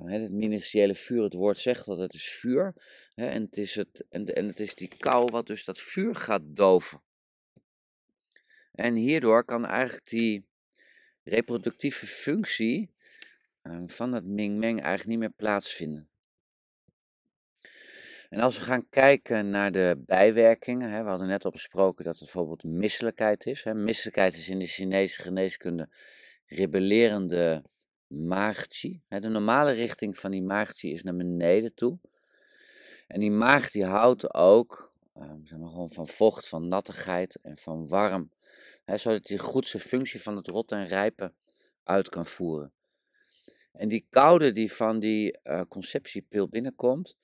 het 0.06 0.32
ministeriële 0.32 0.96
vuur, 0.96 1.24
het 1.24 1.34
woord 1.34 1.58
zegt 1.58 1.86
dat 1.86 1.98
het 1.98 2.14
is 2.14 2.30
vuur. 2.30 2.74
Hè, 3.16 3.28
en, 3.28 3.42
het 3.42 3.58
is 3.58 3.76
het, 3.76 4.06
en, 4.10 4.26
en 4.26 4.48
het 4.48 4.60
is 4.60 4.76
die 4.76 4.92
kou 4.98 5.32
wat 5.32 5.48
dus 5.48 5.66
dat 5.66 5.80
vuur 5.80 6.16
gaat 6.16 6.42
doven. 6.46 7.02
En 8.72 8.96
hierdoor 8.96 9.46
kan 9.46 9.66
eigenlijk 9.66 10.10
die 10.10 10.46
reproductieve 11.24 12.06
functie 12.06 12.94
uh, 13.64 13.84
van 13.86 14.12
dat 14.12 14.24
Ming-Meng 14.24 14.82
eigenlijk 14.82 15.10
niet 15.10 15.20
meer 15.20 15.38
plaatsvinden. 15.38 16.10
En 18.30 18.40
als 18.40 18.58
we 18.58 18.64
gaan 18.64 18.90
kijken 18.90 19.50
naar 19.50 19.72
de 19.72 20.04
bijwerkingen, 20.06 20.90
hè, 20.90 21.04
we 21.04 21.10
hadden 21.10 21.28
net 21.28 21.46
al 21.46 21.52
besproken 21.52 22.06
dat 22.06 22.14
het 22.14 22.24
bijvoorbeeld 22.24 22.64
misselijkheid 22.64 23.46
is. 23.46 23.64
Hè. 23.64 23.74
Misselijkheid 23.74 24.34
is 24.34 24.50
in 24.50 24.60
de 24.60 24.68
Chinese 24.68 25.22
geneeskunde 25.22 25.90
rebellerende 26.46 27.64
maagchi. 28.14 29.02
De 29.08 29.30
normale 29.30 29.72
richting 29.72 30.18
van 30.18 30.32
die 30.32 30.44
maagchi 30.44 30.92
is 30.92 31.04
naar 31.04 31.16
beneden 31.16 31.76
toe. 31.76 32.00
En 33.08 33.20
die 33.20 33.32
maag 33.32 33.72
die 33.72 33.86
houdt 33.86 34.34
ook 34.34 34.94
um, 35.18 35.46
zeg 35.46 35.60
maar 35.60 35.70
gewoon 35.70 35.92
van 35.92 36.08
vocht, 36.08 36.48
van 36.48 36.68
nattigheid 36.68 37.40
en 37.42 37.58
van 37.58 37.88
warm. 37.88 38.32
Zodat 38.86 39.28
hij 39.28 39.38
goed 39.38 39.68
zijn 39.68 39.84
functie 39.84 40.22
van 40.22 40.36
het 40.36 40.48
rotten 40.48 40.78
en 40.78 40.88
rijpen 40.88 41.36
uit 41.84 42.10
kan 42.10 42.26
voeren. 42.26 42.74
En 43.72 43.88
die 43.88 44.06
koude 44.10 44.52
die 44.52 44.74
van 44.74 45.00
die 45.00 45.40
uh, 45.44 45.62
conceptiepil 45.68 46.48
binnenkomt, 46.50 47.18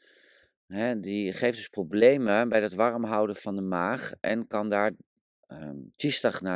die 0.97 1.33
geeft 1.33 1.57
dus 1.57 1.67
problemen 1.67 2.49
bij 2.49 2.61
het 2.61 2.73
warm 2.73 3.03
houden 3.03 3.35
van 3.35 3.55
de 3.55 3.61
maag 3.61 4.13
en 4.19 4.47
kan 4.47 4.69
daar 4.69 4.91
um, 5.47 5.93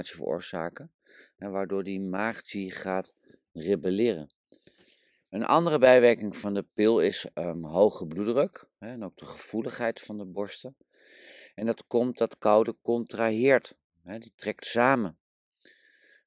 veroorzaken, 0.01 0.91
waardoor 1.37 1.83
die 1.83 2.01
maag 2.01 2.41
gaat 2.71 3.13
rebelleren. 3.53 4.31
Een 5.29 5.45
andere 5.45 5.79
bijwerking 5.79 6.37
van 6.37 6.53
de 6.53 6.65
pil 6.73 6.99
is 6.99 7.27
um, 7.33 7.63
hoge 7.63 8.07
bloeddruk 8.07 8.67
hè, 8.77 8.87
en 8.87 9.03
ook 9.03 9.17
de 9.17 9.25
gevoeligheid 9.25 9.99
van 9.99 10.17
de 10.17 10.25
borsten. 10.25 10.75
En 11.55 11.65
dat 11.65 11.87
komt 11.87 12.17
dat 12.17 12.37
koude 12.37 12.75
contraheert, 12.81 13.75
hè, 14.01 14.19
die 14.19 14.33
trekt 14.35 14.65
samen. 14.65 15.17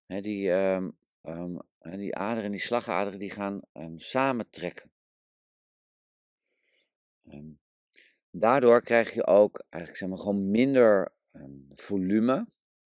Hè, 0.06 0.21
die, 0.21 0.50
um, 0.50 0.97
um, 1.23 1.61
die 1.80 2.14
aderen, 2.14 2.50
die 2.50 2.61
slagaderen, 2.61 3.18
die 3.18 3.30
gaan 3.30 3.61
samentrekken. 3.97 4.90
daardoor 8.30 8.83
krijg 8.83 9.14
je 9.14 9.26
ook 9.26 9.64
eigenlijk 9.68 9.97
zeg 9.97 10.09
maar 10.09 10.18
gewoon 10.18 10.50
minder 10.50 11.12
volume 11.75 12.47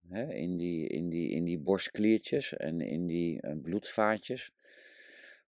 hè, 0.07 0.33
in, 0.33 0.57
die, 0.57 0.87
in, 0.87 1.09
die, 1.09 1.29
in 1.29 1.43
die 1.43 1.59
borstkliertjes 1.59 2.53
en 2.53 2.81
in 2.81 3.07
die 3.07 3.45
uh, 3.45 3.61
bloedvaatjes. 3.61 4.51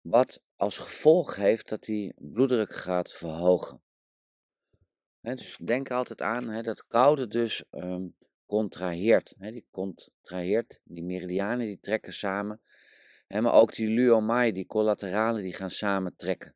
Wat 0.01 0.41
als 0.55 0.77
gevolg 0.77 1.35
heeft 1.35 1.69
dat 1.69 1.83
die 1.83 2.13
bloeddruk 2.17 2.73
gaat 2.73 3.13
verhogen. 3.13 3.81
Dus 5.21 5.57
denk 5.63 5.91
altijd 5.91 6.21
aan 6.21 6.63
dat 6.63 6.87
koude 6.87 7.27
dus 7.27 7.63
um, 7.71 8.15
contraheert. 8.45 9.33
Die 9.37 9.67
contraheert, 9.71 10.79
die 10.83 11.03
meridianen 11.03 11.65
die 11.65 11.79
trekken 11.79 12.13
samen. 12.13 12.61
Maar 13.27 13.53
ook 13.53 13.73
die 13.73 13.87
luomai, 13.87 14.51
die 14.51 14.65
collateralen, 14.65 15.41
die 15.41 15.53
gaan 15.53 15.71
samen 15.71 16.15
trekken. 16.15 16.55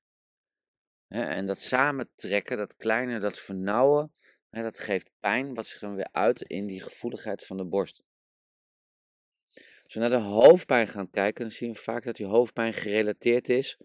En 1.07 1.45
dat 1.45 1.59
samentrekken, 1.59 2.57
dat 2.57 2.75
kleine, 2.75 3.19
dat 3.19 3.39
vernauwen, 3.39 4.13
dat 4.49 4.79
geeft 4.79 5.09
pijn, 5.19 5.53
wat 5.53 5.67
zich 5.67 5.79
dan 5.79 5.95
weer 5.95 6.09
uit 6.11 6.41
in 6.41 6.67
die 6.67 6.81
gevoeligheid 6.81 7.45
van 7.45 7.57
de 7.57 7.65
borst. 7.65 8.03
Als 9.83 9.93
we 9.93 9.99
naar 9.99 10.09
de 10.09 10.25
hoofdpijn 10.25 10.87
gaan 10.87 11.09
kijken, 11.09 11.41
dan 11.41 11.53
zien 11.53 11.71
we 11.71 11.79
vaak 11.79 12.03
dat 12.03 12.15
die 12.15 12.25
hoofdpijn 12.25 12.73
gerelateerd 12.73 13.49
is 13.49 13.77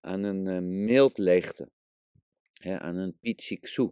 aan 0.00 0.22
een 0.22 0.46
uh, 0.46 0.58
mildleegte, 0.86 1.70
hè, 2.52 2.78
aan 2.78 2.96
een 2.96 3.18
pichiksu. 3.20 3.90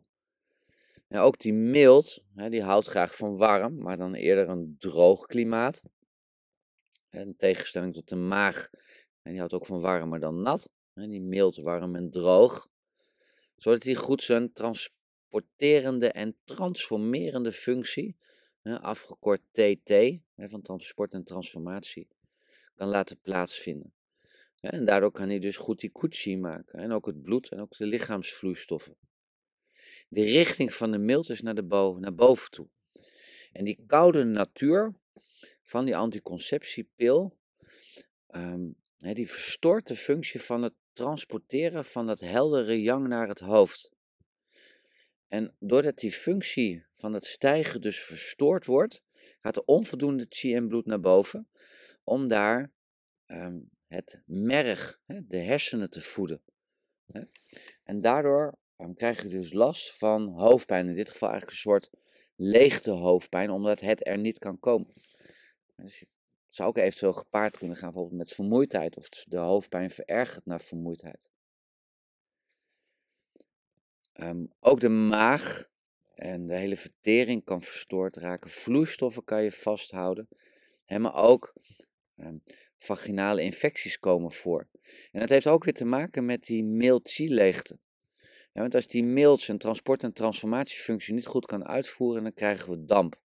Ja, 1.08 1.20
ook 1.20 1.38
die 1.38 1.52
mild, 1.52 2.24
die 2.34 2.62
houdt 2.62 2.86
graag 2.86 3.16
van 3.16 3.36
warm, 3.36 3.82
maar 3.82 3.96
dan 3.96 4.14
eerder 4.14 4.48
een 4.48 4.76
droog 4.78 5.26
klimaat. 5.26 5.82
In 7.10 7.36
tegenstelling 7.36 7.94
tot 7.94 8.08
de 8.08 8.16
maag, 8.16 8.70
en 9.22 9.30
die 9.30 9.38
houdt 9.38 9.54
ook 9.54 9.66
van 9.66 9.80
warm, 9.80 10.08
maar 10.08 10.20
dan 10.20 10.42
nat. 10.42 10.68
Die 10.94 11.20
mild, 11.20 11.56
warm 11.56 11.96
en 11.96 12.10
droog. 12.10 12.68
Zodat 13.56 13.82
hij 13.82 13.94
goed 13.94 14.22
zijn 14.22 14.52
transporterende 15.30 16.12
en 16.12 16.36
transformerende 16.44 17.52
functie, 17.52 18.16
afgekort 18.62 19.40
TT, 19.52 19.92
van 20.36 20.62
transport 20.62 21.12
en 21.12 21.24
transformatie, 21.24 22.08
kan 22.74 22.88
laten 22.88 23.20
plaatsvinden. 23.20 23.92
En 24.60 24.84
daardoor 24.84 25.10
kan 25.10 25.28
hij 25.28 25.38
dus 25.38 25.56
goed 25.56 25.80
die 25.80 25.90
kuchi 25.90 26.36
maken. 26.36 26.78
En 26.78 26.92
ook 26.92 27.06
het 27.06 27.22
bloed 27.22 27.48
en 27.48 27.60
ook 27.60 27.76
de 27.76 27.86
lichaamsvloeistoffen. 27.86 28.96
De 30.08 30.22
richting 30.22 30.74
van 30.74 30.90
de 30.90 30.98
mild 30.98 31.28
is 31.28 31.40
naar, 31.40 31.54
de 31.54 31.64
boven, 31.64 32.00
naar 32.00 32.14
boven 32.14 32.50
toe. 32.50 32.68
En 33.52 33.64
die 33.64 33.84
koude 33.86 34.24
natuur 34.24 34.94
van 35.62 35.84
die 35.84 35.96
anticonceptiepil, 35.96 37.36
um, 38.34 38.76
die 38.98 39.30
verstoort 39.30 39.86
de 39.86 39.96
functie 39.96 40.40
van 40.40 40.62
het 40.62 40.74
transporteren 40.92 41.84
van 41.84 42.06
dat 42.06 42.20
heldere 42.20 42.82
yang 42.82 43.08
naar 43.08 43.28
het 43.28 43.40
hoofd. 43.40 43.96
En 45.28 45.54
doordat 45.58 45.98
die 45.98 46.12
functie 46.12 46.86
van 46.94 47.12
het 47.12 47.24
stijgen 47.24 47.80
dus 47.80 48.00
verstoord 48.00 48.66
wordt, 48.66 49.02
gaat 49.40 49.56
er 49.56 49.62
onvoldoende 49.64 50.26
chi 50.28 50.54
en 50.54 50.68
bloed 50.68 50.86
naar 50.86 51.00
boven, 51.00 51.48
om 52.04 52.28
daar 52.28 52.72
um, 53.26 53.70
het 53.86 54.22
merg, 54.26 55.00
de 55.06 55.38
hersenen 55.38 55.90
te 55.90 56.02
voeden. 56.02 56.42
En 57.82 58.00
daardoor 58.00 58.58
dan 58.78 58.94
krijg 58.94 59.22
je 59.22 59.28
dus 59.28 59.52
last 59.52 59.96
van 59.96 60.28
hoofdpijn. 60.28 60.86
In 60.86 60.94
dit 60.94 61.10
geval 61.10 61.30
eigenlijk 61.30 61.58
een 61.58 61.70
soort 61.70 61.90
leegte 62.34 62.90
hoofdpijn, 62.90 63.50
omdat 63.50 63.80
het 63.80 64.06
er 64.06 64.18
niet 64.18 64.38
kan 64.38 64.58
komen. 64.58 64.92
Dus 65.76 66.00
het 66.00 66.56
zou 66.56 66.68
ook 66.68 66.76
eventueel 66.76 67.12
gepaard 67.12 67.58
kunnen 67.58 67.76
gaan 67.76 67.90
bijvoorbeeld 67.90 68.18
met 68.18 68.32
vermoeidheid, 68.32 68.96
of 68.96 69.08
de 69.08 69.36
hoofdpijn 69.36 69.90
verergert 69.90 70.46
naar 70.46 70.60
vermoeidheid. 70.60 71.30
Ehm, 74.18 74.44
ook 74.60 74.80
de 74.80 74.88
maag 74.88 75.68
en 76.14 76.46
de 76.46 76.54
hele 76.54 76.76
vertering 76.76 77.44
kan 77.44 77.62
verstoord 77.62 78.16
raken. 78.16 78.50
Vloeistoffen 78.50 79.24
kan 79.24 79.42
je 79.42 79.52
vasthouden. 79.52 80.28
maar 80.86 81.14
ook 81.14 81.52
um, 82.16 82.42
vaginale 82.78 83.42
infecties 83.42 83.98
komen 83.98 84.32
voor. 84.32 84.68
En 85.12 85.20
dat 85.20 85.28
heeft 85.28 85.46
ook 85.46 85.64
weer 85.64 85.74
te 85.74 85.84
maken 85.84 86.24
met 86.24 86.44
die 86.44 86.64
mail-chi-leegte. 86.64 87.78
Ja, 88.52 88.60
want 88.60 88.74
als 88.74 88.86
die 88.86 89.04
mild 89.04 89.40
zijn 89.40 89.58
transport- 89.58 90.02
en 90.02 90.12
transformatiefunctie 90.12 91.14
niet 91.14 91.26
goed 91.26 91.46
kan 91.46 91.66
uitvoeren, 91.66 92.22
dan 92.22 92.34
krijgen 92.34 92.70
we 92.70 92.84
damp. 92.84 93.20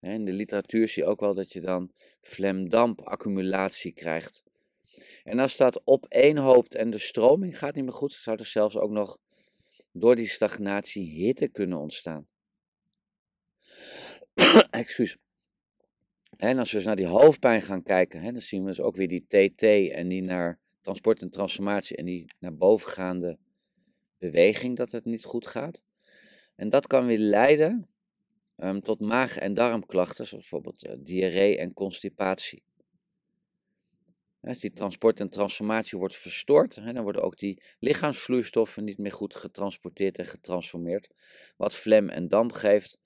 In 0.00 0.24
de 0.24 0.32
literatuur 0.32 0.88
zie 0.88 1.02
je 1.02 1.08
ook 1.08 1.20
wel 1.20 1.34
dat 1.34 1.52
je 1.52 1.60
dan 1.60 1.92
vlemdampaccumulatie 2.20 3.92
krijgt. 3.92 4.42
En 5.24 5.38
als 5.38 5.56
dat 5.56 5.80
opeenhoopt 5.84 6.74
en 6.74 6.90
de 6.90 6.98
stroming 6.98 7.58
gaat 7.58 7.74
niet 7.74 7.84
meer 7.84 7.92
goed, 7.92 8.12
zou 8.12 8.36
er 8.36 8.46
zelfs 8.46 8.76
ook 8.76 8.90
nog 8.90 9.18
door 9.92 10.16
die 10.16 10.28
stagnatie 10.28 11.10
hitte 11.10 11.48
kunnen 11.48 11.78
ontstaan. 11.78 12.28
Excuus. 14.70 15.16
En 16.36 16.58
als 16.58 16.70
we 16.70 16.76
eens 16.76 16.86
naar 16.86 16.96
die 16.96 17.06
hoofdpijn 17.06 17.62
gaan 17.62 17.82
kijken, 17.82 18.20
hè, 18.20 18.32
dan 18.32 18.40
zien 18.40 18.62
we 18.62 18.68
dus 18.68 18.80
ook 18.80 18.96
weer 18.96 19.08
die 19.08 19.26
TT 19.26 19.62
en 19.92 20.08
die 20.08 20.22
naar 20.22 20.60
transport 20.80 21.22
en 21.22 21.30
transformatie 21.30 21.96
en 21.96 22.04
die 22.04 22.32
naar 22.38 22.54
bovengaande 22.56 23.38
beweging 24.18 24.76
dat 24.76 24.90
het 24.90 25.04
niet 25.04 25.24
goed 25.24 25.46
gaat. 25.46 25.82
En 26.54 26.68
dat 26.68 26.86
kan 26.86 27.06
weer 27.06 27.18
leiden 27.18 27.88
um, 28.56 28.80
tot 28.80 29.00
maag- 29.00 29.38
en 29.38 29.54
darmklachten, 29.54 30.26
zoals 30.26 30.48
bijvoorbeeld 30.48 30.84
uh, 30.86 30.92
diarree 30.98 31.58
en 31.58 31.72
constipatie. 31.72 32.62
Als 34.48 34.58
die 34.58 34.72
transport 34.72 35.20
en 35.20 35.28
transformatie 35.28 35.98
wordt 35.98 36.16
verstoord, 36.16 36.74
dan 36.74 37.02
worden 37.02 37.22
ook 37.22 37.38
die 37.38 37.62
lichaamsvloeistoffen 37.78 38.84
niet 38.84 38.98
meer 38.98 39.12
goed 39.12 39.36
getransporteerd 39.36 40.18
en 40.18 40.26
getransformeerd, 40.26 41.08
wat 41.56 41.74
vlem 41.74 42.08
en 42.08 42.28
damp 42.28 42.52
geeft. 42.52 42.98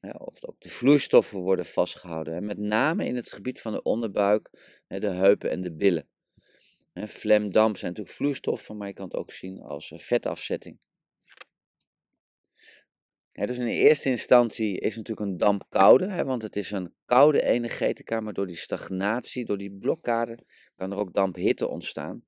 of 0.00 0.44
ook 0.44 0.60
de 0.60 0.70
vloeistoffen 0.70 1.38
worden 1.38 1.66
vastgehouden, 1.66 2.44
met 2.44 2.58
name 2.58 3.06
in 3.06 3.16
het 3.16 3.32
gebied 3.32 3.60
van 3.60 3.72
de 3.72 3.82
onderbuik, 3.82 4.50
de 4.86 5.10
heupen 5.10 5.50
en 5.50 5.62
de 5.62 5.72
billen. 5.72 6.08
Vlemdamp 6.94 7.76
zijn 7.76 7.90
natuurlijk 7.90 8.16
vloeistoffen, 8.16 8.76
maar 8.76 8.88
je 8.88 8.94
kan 8.94 9.04
het 9.04 9.16
ook 9.16 9.32
zien 9.32 9.62
als 9.62 9.90
eh, 9.90 9.98
dus 13.44 13.58
in 13.58 13.66
eerste 13.66 14.08
instantie 14.08 14.80
is 14.80 14.96
natuurlijk 14.96 15.26
een 15.26 15.36
damp 15.36 15.64
koude, 15.68 16.24
want 16.24 16.42
het 16.42 16.56
is 16.56 16.70
een 16.70 16.94
koude 17.04 17.42
energetica, 17.42 18.20
maar 18.20 18.32
door 18.32 18.46
die 18.46 18.56
stagnatie, 18.56 19.44
door 19.44 19.58
die 19.58 19.72
blokkade, 19.72 20.38
kan 20.76 20.92
er 20.92 20.98
ook 20.98 21.12
damphitte 21.12 21.68
ontstaan. 21.68 22.24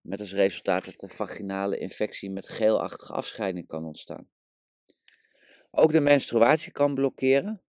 Met 0.00 0.20
als 0.20 0.32
resultaat 0.32 0.84
dat 0.84 0.98
de 0.98 1.08
vaginale 1.08 1.78
infectie 1.78 2.30
met 2.30 2.48
geelachtige 2.48 3.12
afscheiding 3.12 3.66
kan 3.66 3.84
ontstaan. 3.84 4.28
ook 5.70 5.92
de 5.92 6.00
menstruatie 6.00 6.72
kan 6.72 6.94
blokkeren. 6.94 7.62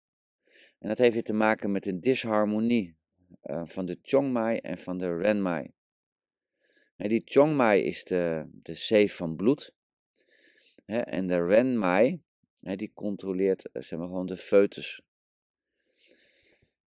En 0.79 0.89
dat 0.89 0.99
heeft 0.99 1.15
weer 1.15 1.23
te 1.23 1.33
maken 1.33 1.73
met 1.73 1.87
een 1.87 2.01
disharmonie 2.01 2.97
uh, 3.43 3.63
van 3.65 3.87
de 3.87 3.99
Chongmai 4.03 4.59
en 4.59 4.79
van 4.79 4.99
de 4.99 5.17
Renmai. 5.17 5.71
En 6.97 7.09
die 7.09 7.23
Chongmai 7.25 7.83
is 7.83 8.05
de, 8.05 8.49
de 8.53 8.75
zeef 8.75 9.17
van 9.17 9.37
bloed. 9.37 9.75
En 10.85 11.27
de 11.27 11.47
Renmai, 11.47 12.23
die 12.75 12.91
controleert 12.95 13.71
eh, 13.73 13.83
zeg 13.83 13.99
maar, 13.99 14.09
gewoon 14.09 14.27
de 14.27 14.37
foetus. 14.37 15.03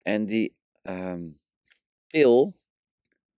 En 0.02 0.26
die 0.26 0.56
um, 0.84 1.40
pil, 2.08 2.58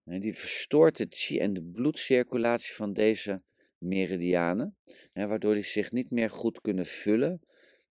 die 0.03 0.36
verstoort 0.36 0.98
de 0.98 1.39
en 1.39 1.53
de 1.53 1.63
bloedcirculatie 1.63 2.75
van 2.75 2.93
deze 2.93 3.41
meridianen. 3.77 4.77
Waardoor 5.13 5.53
die 5.53 5.63
zich 5.63 5.91
niet 5.91 6.12
meer 6.12 6.29
goed 6.29 6.62
kunnen 6.62 6.86
vullen 6.86 7.41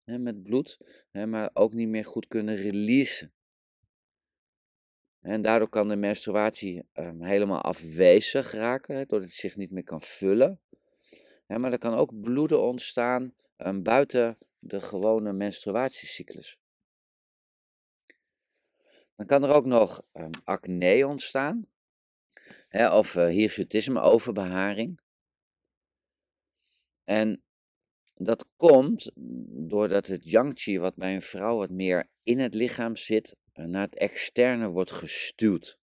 met 0.05 0.43
bloed, 0.43 0.79
maar 1.11 1.51
ook 1.53 1.73
niet 1.73 1.89
meer 1.89 2.05
goed 2.05 2.29
kunnen 2.29 2.57
releasen. 2.57 3.33
En 5.21 5.43
daardoor 5.43 5.69
kan 5.69 5.89
de 5.89 5.97
menstruatie 5.97 6.83
um, 6.95 7.23
helemaal 7.23 7.61
afwezig 7.61 8.53
raken, 8.53 8.95
doordat 8.95 9.29
het 9.29 9.39
zich 9.39 9.57
niet 9.57 9.71
meer 9.71 9.85
kan 9.85 10.03
vullen. 10.03 10.61
Maar 11.47 11.73
er 11.73 11.79
kan 11.79 11.95
ook 11.95 12.21
bloeden 12.21 12.63
ontstaan 12.63 13.35
um, 13.67 13.83
buiten 13.83 14.39
de 14.59 14.81
gewone 14.81 15.33
menstruatiecyclus. 15.33 16.59
Dan 19.17 19.27
kan 19.27 19.43
er 19.43 19.55
ook 19.55 19.67
nog 19.67 20.03
um, 20.13 20.31
acne 20.45 21.07
ontstaan, 21.07 21.67
hè, 22.69 22.97
of 22.97 23.15
uh, 23.15 23.27
hirsutisme, 23.27 24.01
overbeharing. 24.01 25.01
En 27.05 27.43
dat 28.15 28.49
komt 28.57 29.11
doordat 29.69 30.07
het 30.07 30.31
yang 30.31 30.79
wat 30.79 30.95
bij 30.97 31.15
een 31.15 31.23
vrouw 31.23 31.57
wat 31.57 31.71
meer 31.71 32.09
in 32.23 32.39
het 32.39 32.55
lichaam 32.55 32.97
zit, 32.97 33.37
eh, 33.53 33.65
naar 33.65 33.83
het 33.83 33.95
externe 33.95 34.69
wordt 34.69 34.91
gestuurd. 34.91 35.79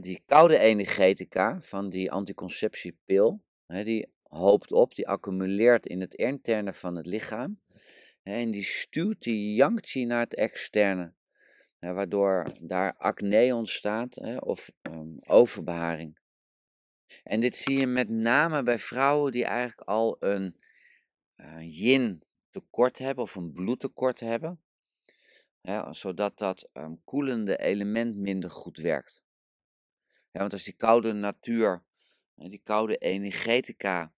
die 0.00 0.22
koude 0.26 0.58
energetica 0.58 1.60
van 1.60 1.88
die 1.90 2.10
anticonceptiepil, 2.10 3.42
die 3.66 4.14
hoopt 4.28 4.72
op, 4.72 4.94
die 4.94 5.08
accumuleert 5.08 5.86
in 5.86 6.00
het 6.00 6.14
interne 6.14 6.72
van 6.72 6.96
het 6.96 7.06
lichaam. 7.06 7.60
En 8.22 8.50
die 8.50 8.64
stuurt 8.64 9.22
die 9.22 9.54
yang 9.54 9.94
naar 9.94 10.20
het 10.20 10.34
externe. 10.34 11.14
Waardoor 11.78 12.56
daar 12.60 12.94
acne 12.96 13.54
ontstaat 13.54 14.40
of 14.40 14.70
um, 14.82 15.18
overbeharing. 15.20 16.18
En 17.22 17.40
dit 17.40 17.56
zie 17.56 17.78
je 17.78 17.86
met 17.86 18.08
name 18.08 18.62
bij 18.62 18.78
vrouwen 18.78 19.32
die 19.32 19.44
eigenlijk 19.44 19.88
al 19.88 20.16
een 20.20 20.56
uh, 21.36 21.80
yin 21.80 22.22
tekort 22.50 22.98
hebben 22.98 23.24
of 23.24 23.34
een 23.34 23.52
bloedtekort 23.52 24.20
hebben. 24.20 24.60
zodat 25.90 26.38
dat 26.38 26.68
um, 26.72 27.00
koelende 27.04 27.56
element 27.58 28.16
minder 28.16 28.50
goed 28.50 28.76
werkt. 28.76 29.24
Want 30.30 30.52
als 30.52 30.64
die 30.64 30.76
koude 30.76 31.12
natuur, 31.12 31.84
die 32.34 32.60
koude 32.64 32.96
energetica 32.96 34.02
eh, 34.02 34.15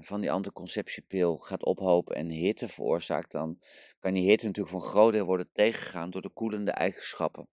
van 0.00 0.20
die 0.20 0.32
anticonceptiepil 0.32 1.36
gaat 1.36 1.64
ophopen 1.64 2.16
en 2.16 2.28
hitte 2.28 2.68
veroorzaakt, 2.68 3.32
dan 3.32 3.60
kan 3.98 4.12
die 4.12 4.28
hitte 4.28 4.46
natuurlijk 4.46 4.74
een 4.74 4.80
groot 4.80 5.12
deel 5.12 5.24
worden 5.24 5.52
tegengegaan 5.52 6.10
door 6.10 6.22
de 6.22 6.28
koelende 6.28 6.70
eigenschappen 6.70 7.48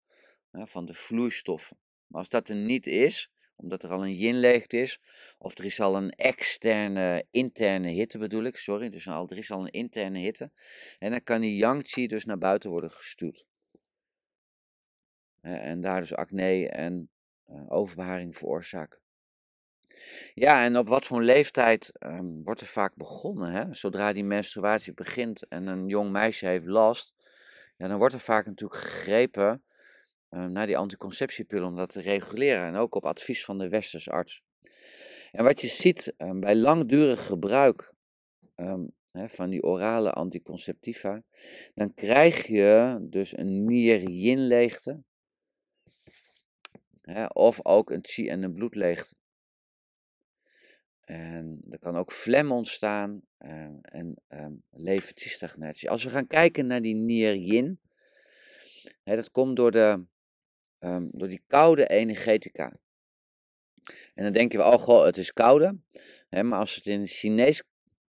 van 0.52 0.86
de 0.86 0.94
vloeistoffen. 0.94 1.78
Maar 2.08 2.20
als 2.20 2.30
dat 2.30 2.50
er 2.50 2.56
niet 2.56 2.88
is, 2.88 3.32
omdat 3.56 3.84
er 3.84 3.90
al 3.90 4.04
een 4.04 4.14
yin-leegte 4.14 4.78
is, 4.78 5.02
of 5.38 5.58
er 5.58 5.66
is 5.66 5.80
al 5.80 5.96
een 5.96 6.10
externe, 6.10 7.26
interne 7.32 7.88
hitte 7.88 8.18
bedoel 8.18 8.44
ik, 8.44 8.58
sorry, 8.58 8.90
dus 8.90 9.06
er 9.06 9.38
is 9.38 9.52
al 9.52 9.62
een 9.62 9.72
interne 9.72 10.20
hitte, 10.20 10.52
en 11.00 11.12
dan 11.12 11.24
kan 11.24 11.42
die 11.42 11.56
yang-chi 11.56 12.08
dus 12.08 12.26
naar 12.26 12.38
buiten 12.38 12.70
worden 12.70 12.92
gestuurd. 12.92 13.46
En 15.42 15.82
daar 15.82 16.00
dus 16.00 16.14
acne 16.14 16.70
en 16.70 17.10
uh, 17.48 17.72
overbeharing 17.72 18.38
veroorzaken. 18.38 19.00
Ja, 20.34 20.64
en 20.64 20.78
op 20.78 20.88
wat 20.88 21.06
voor 21.06 21.24
leeftijd 21.24 21.92
um, 22.00 22.44
wordt 22.44 22.62
er 22.62 22.68
vaak 22.68 22.96
begonnen? 22.96 23.52
Hè? 23.52 23.74
Zodra 23.74 24.14
die 24.14 24.24
menstruatie 24.24 24.94
begint 24.94 25.48
en 25.48 25.68
een 25.68 25.88
jong 25.88 26.12
meisje 26.12 26.46
heeft 26.46 26.66
last, 26.66 27.14
ja, 27.78 27.88
dan 27.88 27.98
wordt 27.98 28.14
er 28.14 28.20
vaak 28.20 28.46
natuurlijk 28.46 28.80
gegrepen 28.80 29.64
uh, 30.30 30.46
naar 30.46 30.66
die 30.66 30.78
anticonceptiepil 30.78 31.64
om 31.64 31.76
dat 31.76 31.90
te 31.90 32.02
reguleren. 32.02 32.66
En 32.66 32.76
ook 32.76 32.96
op 32.96 33.06
advies 33.06 33.46
van 33.46 33.58
de 33.58 33.70
westerse 33.70 34.12
arts. 34.12 34.44
En 35.32 35.44
wat 35.44 35.62
je 35.62 35.68
ziet 35.68 36.14
um, 36.18 36.40
bij 36.40 36.56
langdurig 36.56 37.26
gebruik 37.26 37.94
hè, 39.12 39.30
van 39.30 39.50
die 39.50 39.64
orale 39.64 40.12
anticonceptiva, 40.12 41.24
dan 41.74 41.94
krijg 41.94 42.48
je 42.48 42.98
dus 43.02 43.38
een 43.38 43.66
nier-yin-leegte. 43.66 45.04
Of 47.34 47.66
ook 47.66 47.90
een 47.92 48.06
chi- 48.06 48.30
en 48.30 48.44
een 48.44 48.54
bloedleegte. 48.54 49.16
En 51.10 51.62
er 51.70 51.80
kan 51.80 51.96
ook 51.96 52.12
flem 52.12 52.52
ontstaan 52.52 53.22
um, 53.40 53.80
en 53.82 54.16
um, 54.28 54.64
levertiestagnatie. 54.72 55.90
Als 55.90 56.04
we 56.04 56.10
gaan 56.10 56.28
kijken 56.28 56.68
naar 56.68 56.82
die 56.82 56.96
nier-yin, 56.96 57.80
dat 59.04 59.32
komt 59.32 59.56
door 59.56 59.72
de 59.72 60.06
um, 60.80 61.10
door 61.12 61.28
die 61.28 61.44
koude 61.48 61.88
energetica. 61.88 62.80
En 64.14 64.24
dan 64.24 64.32
denken 64.32 64.60
we, 64.60 64.66
oh 64.66 64.82
goh, 64.82 65.06
het 65.06 65.18
is 65.18 65.34
koude. 65.34 65.80
Hè, 66.30 66.44
maar 66.44 66.60
als 66.60 66.70
we 66.70 66.76
het 66.76 66.86
in 66.86 67.00
een 67.00 67.08
Chinees 67.08 67.64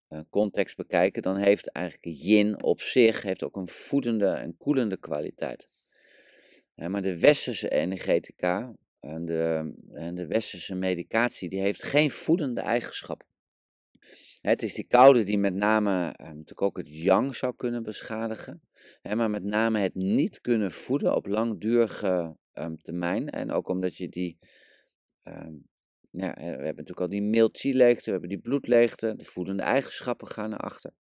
uh, 0.09 0.21
context 0.31 0.77
bekijken, 0.77 1.23
dan 1.23 1.37
heeft 1.37 1.71
eigenlijk 1.71 2.07
yin 2.19 2.63
op 2.63 2.81
zich 2.81 3.23
heeft 3.23 3.45
ook 3.45 3.57
een 3.57 3.69
voedende 3.69 4.29
en 4.29 4.57
koelende 4.57 4.97
kwaliteit. 4.97 5.69
Maar 6.75 7.03
de 7.03 7.19
westerse 7.19 7.69
energetica 7.71 8.77
en 9.01 9.25
de, 9.25 9.75
en 9.93 10.15
de 10.15 10.27
westerse 10.27 10.75
medicatie, 10.75 11.49
die 11.49 11.61
heeft 11.61 11.83
geen 11.83 12.11
voedende 12.11 12.61
eigenschappen. 12.61 13.27
Het 14.41 14.63
is 14.63 14.75
die 14.75 14.87
koude 14.87 15.25
die 15.25 15.39
met 15.39 15.55
name 15.55 15.91
uh, 15.91 16.27
natuurlijk 16.27 16.63
ook 16.63 16.77
het 16.77 16.89
yang 16.89 17.35
zou 17.35 17.55
kunnen 17.57 17.83
beschadigen. 17.83 18.63
Maar 19.03 19.31
met 19.31 19.45
name 19.45 19.79
het 19.79 19.95
niet 19.95 20.41
kunnen 20.41 20.73
voeden 20.73 21.15
op 21.15 21.27
langdurige 21.27 22.37
um, 22.53 22.77
termijn. 22.77 23.29
En 23.29 23.51
ook 23.51 23.69
omdat 23.69 23.97
je 23.97 24.09
die, 24.09 24.39
ja, 26.11 26.35
we 26.35 26.43
hebben 26.43 26.65
natuurlijk 26.65 27.01
al 27.01 27.09
die 27.09 27.23
miltje-leegte, 27.23 28.05
we 28.05 28.11
hebben 28.11 28.29
die 28.29 28.41
bloedleegte, 28.41 29.15
de 29.17 29.25
voedende 29.25 29.63
eigenschappen 29.63 30.29
gaan 30.29 30.51
naar 30.51 30.59
achter. 30.59 30.93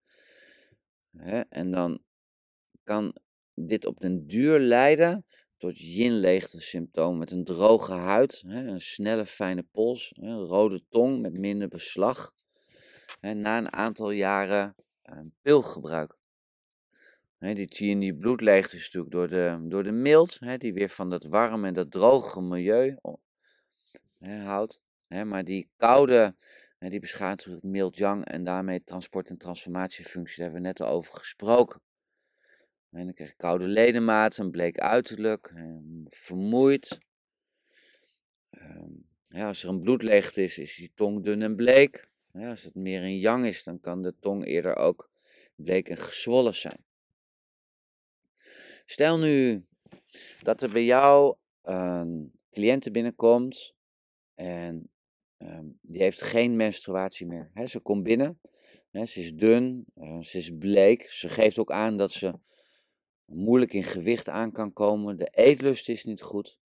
En 1.49 1.71
dan 1.71 2.03
kan 2.83 3.15
dit 3.53 3.85
op 3.85 3.99
den 3.99 4.27
duur 4.27 4.59
leiden 4.59 5.25
tot 5.57 5.77
yin-leegte 5.77 6.61
symptomen 6.61 7.17
met 7.17 7.31
een 7.31 7.43
droge 7.43 7.93
huid, 7.93 8.43
een 8.45 8.81
snelle 8.81 9.25
fijne 9.25 9.63
pols, 9.63 10.13
een 10.15 10.45
rode 10.45 10.83
tong 10.89 11.21
met 11.21 11.37
minder 11.37 11.67
beslag. 11.67 12.33
Hè, 13.19 13.33
na 13.33 13.57
een 13.57 13.73
aantal 13.73 14.11
jaren 14.11 14.75
um, 15.03 15.33
pilgebruik 15.41 16.17
die 17.39 17.91
en 17.91 17.99
die 17.99 18.15
bloedleegte 18.15 18.75
is 18.75 18.83
natuurlijk 18.83 19.13
door 19.13 19.27
de, 19.27 19.67
door 19.69 19.83
de 19.83 19.91
mild, 19.91 20.39
die 20.57 20.73
weer 20.73 20.89
van 20.89 21.09
dat 21.09 21.23
warme 21.23 21.67
en 21.67 21.73
dat 21.73 21.91
droge 21.91 22.41
milieu 22.41 22.97
houdt. 24.19 24.81
maar 25.07 25.43
die 25.43 25.69
koude, 25.77 26.35
die 26.79 26.99
beschaadt 26.99 27.43
het 27.43 27.63
mild 27.63 27.97
yang 27.97 28.25
en 28.25 28.43
daarmee 28.43 28.83
transport- 28.83 29.29
en 29.29 29.37
transformatiefunctie, 29.37 30.35
daar 30.35 30.51
hebben 30.51 30.61
we 30.61 30.67
net 30.67 30.81
over 30.81 31.13
gesproken. 31.13 31.81
En 32.91 33.05
dan 33.05 33.13
krijg 33.13 33.29
je 33.29 33.35
koude 33.35 33.65
ledematen, 33.65 34.45
een 34.45 34.51
bleek 34.51 34.79
uiterlijk, 34.79 35.53
vermoeid. 36.09 36.99
Ehm, 38.49 38.91
ja, 39.27 39.47
als 39.47 39.63
er 39.63 39.69
een 39.69 39.81
bloedleegte 39.81 40.43
is, 40.43 40.57
is 40.57 40.75
die 40.75 40.91
tong 40.95 41.23
dun 41.23 41.41
en 41.41 41.55
bleek. 41.55 42.09
als 42.33 42.63
het 42.63 42.75
meer 42.75 43.01
een 43.01 43.19
yang 43.19 43.45
is, 43.45 43.63
dan 43.63 43.79
kan 43.79 44.01
de 44.01 44.15
tong 44.19 44.45
eerder 44.45 44.75
ook 44.75 45.09
bleek 45.55 45.89
en 45.89 45.97
gezwollen 45.97 46.55
zijn. 46.55 46.85
Stel 48.85 49.19
nu 49.19 49.65
dat 50.41 50.61
er 50.61 50.69
bij 50.69 50.85
jou 50.85 51.35
een 51.61 52.31
cliënte 52.51 52.91
binnenkomt 52.91 53.75
en 54.35 54.89
um, 55.37 55.79
die 55.81 56.01
heeft 56.01 56.21
geen 56.21 56.55
menstruatie 56.55 57.27
meer. 57.27 57.51
Ze 57.67 57.79
komt 57.79 58.03
binnen, 58.03 58.39
ze 58.91 59.19
is 59.19 59.33
dun, 59.33 59.85
uh, 59.95 60.21
ze 60.21 60.37
is 60.37 60.51
bleek. 60.57 61.09
Ze 61.09 61.29
geeft 61.29 61.57
ook 61.57 61.71
aan 61.71 61.97
dat 61.97 62.11
ze 62.11 62.39
moeilijk 63.27 63.73
in 63.73 63.83
gewicht 63.83 64.29
aan 64.29 64.51
kan 64.51 64.73
komen. 64.73 65.17
De 65.17 65.29
eetlust 65.31 65.89
is 65.89 66.03
niet 66.03 66.21
goed. 66.21 66.59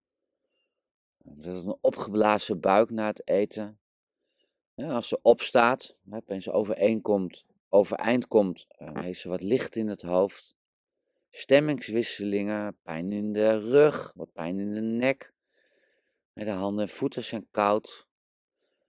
Ze 1.40 1.50
heeft 1.50 1.64
een 1.64 1.78
opgeblazen 1.80 2.60
buik 2.60 2.90
na 2.90 3.06
het 3.06 3.28
eten. 3.28 3.80
als 4.74 5.08
ze 5.08 5.18
opstaat, 5.22 5.96
opeens 6.10 6.50
overeenkomt, 6.50 7.44
overeind 7.68 8.26
komt, 8.26 8.66
uh, 8.78 8.88
heeft 8.94 9.20
ze 9.20 9.28
wat 9.28 9.42
licht 9.42 9.76
in 9.76 9.88
het 9.88 10.02
hoofd 10.02 10.56
stemmingswisselingen, 11.30 12.78
pijn 12.82 13.12
in 13.12 13.32
de 13.32 13.58
rug, 13.58 14.12
wat 14.14 14.32
pijn 14.32 14.58
in 14.58 14.72
de 14.72 14.80
nek. 14.80 15.32
De 16.32 16.50
handen 16.50 16.84
en 16.84 16.90
voeten 16.90 17.24
zijn 17.24 17.48
koud. 17.50 18.06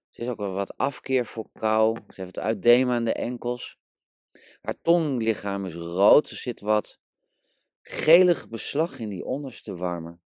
Ze 0.10 0.22
is 0.22 0.28
ook 0.28 0.38
wel 0.38 0.54
wat 0.54 0.78
afkeer 0.78 1.26
voor 1.26 1.50
kou. 1.54 1.98
Ze 2.08 2.22
heeft 2.22 2.40
uitdemen 2.40 2.96
aan 2.96 3.04
de 3.04 3.14
enkels. 3.14 3.78
Haar 4.62 4.82
tonglichaam 4.82 5.66
is 5.66 5.74
rood, 5.74 6.30
er 6.30 6.36
zit 6.36 6.60
wat 6.60 6.99
gelig 7.90 8.50
beslag 8.50 9.00
in 9.00 9.10
die 9.10 9.26
onderste 9.26 9.76
warmer. 9.76 10.20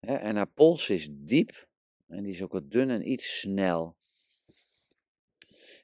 en 0.00 0.36
haar 0.36 0.46
pols 0.46 0.88
is 0.90 1.08
diep 1.10 1.68
en 2.06 2.22
die 2.22 2.32
is 2.32 2.42
ook 2.42 2.52
wat 2.52 2.70
dun 2.70 2.90
en 2.90 3.10
iets 3.10 3.40
snel. 3.40 3.96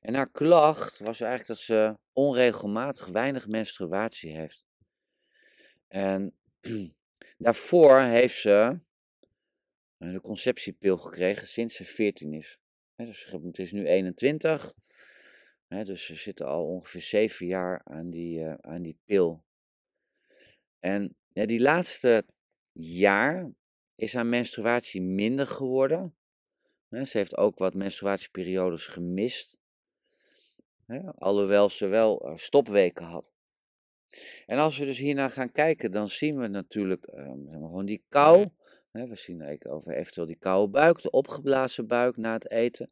En 0.01 0.14
haar 0.14 0.31
klacht 0.31 0.99
was 0.99 1.21
eigenlijk 1.21 1.47
dat 1.47 1.59
ze 1.59 1.99
onregelmatig 2.12 3.07
weinig 3.07 3.49
menstruatie 3.49 4.37
heeft. 4.37 4.64
En 5.88 6.37
daarvoor 7.38 8.01
heeft 8.01 8.40
ze 8.40 8.79
de 9.97 10.21
conceptiepil 10.21 10.99
gekregen 10.99 11.47
sinds 11.47 11.75
ze 11.75 11.85
14 11.85 12.33
is. 12.33 12.59
dus 12.97 13.25
het 13.25 13.59
is 13.59 13.73
nu 13.73 13.87
21. 13.87 14.75
dus 15.68 16.05
ze 16.05 16.14
zitten 16.14 16.47
al 16.47 16.66
ongeveer 16.66 17.03
7 17.03 17.47
jaar 17.47 17.81
aan 17.85 18.11
die, 18.11 18.40
uh, 18.40 18.55
aan 18.55 18.83
die 18.83 18.99
pil. 19.05 19.45
En 20.83 21.16
ja, 21.33 21.47
die 21.47 21.61
laatste 21.61 22.25
jaar 22.73 23.51
is 23.95 24.14
haar 24.14 24.27
menstruatie 24.27 25.03
minder 25.03 25.47
geworden. 25.47 26.14
ze 26.90 27.18
heeft 27.18 27.37
ook 27.37 27.59
wat 27.59 27.75
menstruatieperiodes 27.75 28.87
gemist. 28.87 29.59
alhoewel 31.18 31.71
ze 31.71 31.87
wel 31.87 32.21
eh, 32.21 32.37
stopweken 32.37 33.05
had. 33.05 33.33
En 34.47 34.59
als 34.59 34.79
we 34.79 34.85
dus 34.85 34.99
hiernaar 34.99 35.31
gaan 35.31 35.53
kijken, 35.53 35.90
dan 35.90 36.11
zien 36.11 36.38
we 36.38 36.47
natuurlijk 36.47 37.07
um, 37.14 37.49
gewoon 37.51 37.87
die 37.87 38.05
kou. 38.09 38.49
we 38.90 39.14
zien 39.14 39.66
over 39.68 39.92
eventueel 39.92 40.27
die 40.27 40.38
koude 40.38 40.73
buik, 40.73 41.03
de 41.03 41.11
opgeblazen 41.11 41.87
buik 41.87 42.16
na 42.16 42.33
het 42.33 42.51
eten. 42.51 42.90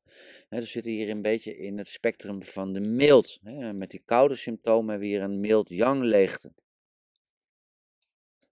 we 0.48 0.62
zitten 0.62 0.92
hier 0.92 1.10
een 1.10 1.22
beetje 1.22 1.56
in 1.56 1.78
het 1.78 1.88
spectrum 1.88 2.44
van 2.44 2.72
de 2.72 2.80
mild. 2.80 3.40
met 3.74 3.90
die 3.90 4.02
koude 4.04 4.34
symptomen 4.34 4.90
hebben 4.90 5.08
we 5.08 5.14
hier 5.14 5.22
een 5.22 5.40
mild-yang 5.40 6.02
leegte. 6.02 6.52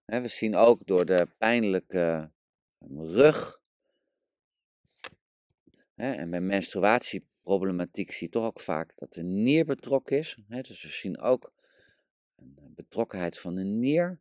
We 0.09 0.27
zien 0.27 0.55
ook 0.55 0.87
door 0.87 1.05
de 1.05 1.27
pijnlijke 1.37 2.31
ehm, 2.79 2.99
rug. 2.99 3.61
en 5.95 6.29
bij 6.29 6.41
menstruatieproblematiek 6.41 8.11
zie 8.11 8.27
je 8.27 8.33
toch 8.33 8.45
ook 8.45 8.59
vaak 8.59 8.91
dat 8.95 9.13
de 9.13 9.23
nier 9.23 9.65
betrokken 9.65 10.17
is. 10.17 10.37
dus 10.47 10.83
we 10.83 10.89
zien 10.89 11.19
ook 11.19 11.53
een 12.35 12.73
betrokkenheid 12.75 13.39
van 13.39 13.55
de 13.55 13.63
nier. 13.63 14.19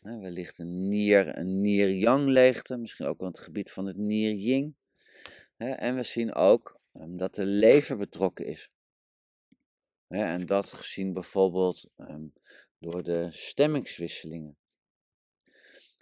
Wellicht 0.00 0.58
een 0.58 0.88
nier, 0.88 1.38
een 1.38 1.60
nier-yang 1.60 2.26
leegte, 2.26 2.76
misschien 2.76 3.06
ook 3.06 3.20
in 3.20 3.26
het 3.26 3.38
gebied 3.38 3.70
van 3.70 3.86
het 3.86 3.96
nier-ying. 3.96 4.74
En 5.56 5.94
we 5.94 6.02
zien 6.02 6.34
ook 6.34 6.80
ehm, 6.92 7.16
dat 7.16 7.34
de 7.34 7.46
lever 7.46 7.96
betrokken 7.96 8.46
is. 8.46 8.70
En 10.08 10.46
dat 10.46 10.72
gezien 10.72 11.12
bijvoorbeeld 11.12 11.90
ehm, 11.96 12.26
door 12.78 13.02
de 13.02 13.28
stemmingswisselingen. 13.30 14.56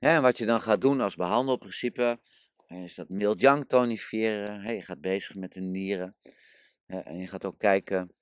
En 0.03 0.23
wat 0.23 0.39
je 0.39 0.47
dan 0.47 0.61
gaat 0.61 0.81
doen 0.81 1.01
als 1.01 1.17
behandelprincipe, 1.17 2.21
is 2.67 2.95
dat 2.95 3.09
mild-yang 3.09 3.65
toniferen. 3.69 4.75
Je 4.75 4.81
gaat 4.81 5.01
bezig 5.01 5.37
met 5.37 5.53
de 5.53 5.61
nieren. 5.61 6.17
En 6.87 7.19
je 7.19 7.27
gaat 7.27 7.45
ook 7.45 7.59
kijken 7.59 8.15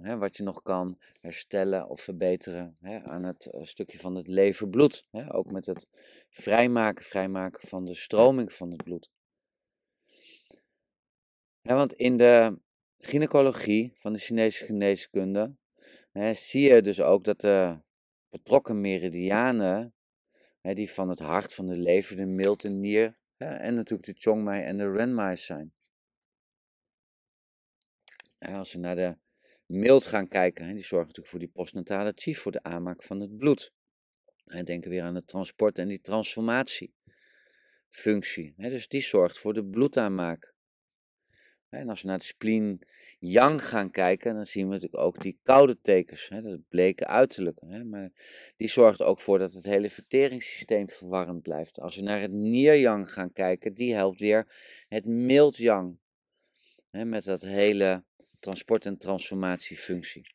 hè, 0.00 0.18
wat 0.18 0.36
je 0.36 0.42
nog 0.42 0.62
kan 0.62 0.98
herstellen 1.20 1.88
of 1.88 2.00
verbeteren 2.00 2.76
aan 3.04 3.24
het 3.24 3.48
uh, 3.54 3.62
stukje 3.62 3.98
van 3.98 4.14
het 4.14 4.26
leverbloed. 4.26 5.06
Ook 5.28 5.50
met 5.50 5.66
het 5.66 5.86
vrijmaken, 6.28 7.04
vrijmaken 7.04 7.68
van 7.68 7.84
de 7.84 7.94
stroming 7.94 8.52
van 8.52 8.70
het 8.70 8.82
bloed. 8.82 9.10
Want 11.60 11.92
in 11.92 12.16
de 12.16 12.58
gynaecologie 12.98 13.92
van 13.94 14.12
de 14.12 14.18
Chinese 14.18 14.64
geneeskunde 14.64 15.56
zie 16.32 16.72
je 16.72 16.82
dus 16.82 17.00
ook 17.00 17.24
dat 17.24 17.40
de 17.40 17.78
betrokken 18.28 18.80
meridianen, 18.80 19.94
die 20.62 20.90
van 20.90 21.08
het 21.08 21.18
hart, 21.18 21.54
van 21.54 21.66
de 21.66 21.76
lever, 21.76 22.16
de 22.16 22.26
milt 22.26 22.64
en 22.64 22.80
nier, 22.80 23.18
en 23.36 23.74
natuurlijk 23.74 24.08
de 24.08 24.20
chongmai 24.20 24.62
en 24.62 24.76
de 24.76 24.90
renmai 24.90 25.36
zijn. 25.36 25.72
als 28.38 28.72
we 28.72 28.78
naar 28.78 28.96
de 28.96 29.18
mild 29.66 30.04
gaan 30.04 30.28
kijken. 30.28 30.66
Hè. 30.66 30.72
Die 30.72 30.84
zorgen 30.84 31.06
natuurlijk 31.06 31.28
voor 31.28 31.38
die 31.38 31.48
postnatale 31.48 32.12
chi, 32.14 32.34
voor 32.34 32.52
de 32.52 32.62
aanmaak 32.62 33.02
van 33.02 33.20
het 33.20 33.36
bloed. 33.36 33.72
En 34.44 34.64
denken 34.64 34.90
weer 34.90 35.02
aan 35.02 35.14
het 35.14 35.26
transport 35.26 35.78
en 35.78 35.88
die 35.88 36.00
transformatiefunctie. 36.00 38.54
Hè. 38.56 38.70
Dus 38.70 38.88
die 38.88 39.02
zorgt 39.02 39.38
voor 39.38 39.54
de 39.54 39.64
bloedaanmaak. 39.64 40.49
En 41.70 41.88
als 41.88 42.02
we 42.02 42.08
naar 42.08 42.18
de 42.18 42.24
spleen 42.24 42.80
yang 43.18 43.64
gaan 43.64 43.90
kijken, 43.90 44.34
dan 44.34 44.44
zien 44.44 44.66
we 44.66 44.74
natuurlijk 44.74 45.02
ook 45.02 45.22
die 45.22 45.38
koude 45.42 45.80
tekens, 45.82 46.28
hè, 46.28 46.42
dat 46.42 46.68
bleke 46.68 47.06
uiterlijke. 47.06 47.66
Hè, 47.66 47.84
maar 47.84 48.10
die 48.56 48.68
zorgt 48.68 49.02
ook 49.02 49.20
voor 49.20 49.38
dat 49.38 49.52
het 49.52 49.64
hele 49.64 49.90
verteringssysteem 49.90 50.88
verwarrend 50.88 51.42
blijft. 51.42 51.80
Als 51.80 51.96
we 51.96 52.02
naar 52.02 52.20
het 52.20 52.32
nier 52.32 52.76
yang 52.76 53.10
gaan 53.10 53.32
kijken, 53.32 53.74
die 53.74 53.94
helpt 53.94 54.20
weer 54.20 54.46
het 54.88 55.04
mild 55.04 55.56
yang. 55.56 55.98
Hè, 56.90 57.04
met 57.04 57.24
dat 57.24 57.42
hele 57.42 58.04
transport- 58.38 58.86
en 58.86 58.98
transformatiefunctie. 58.98 60.34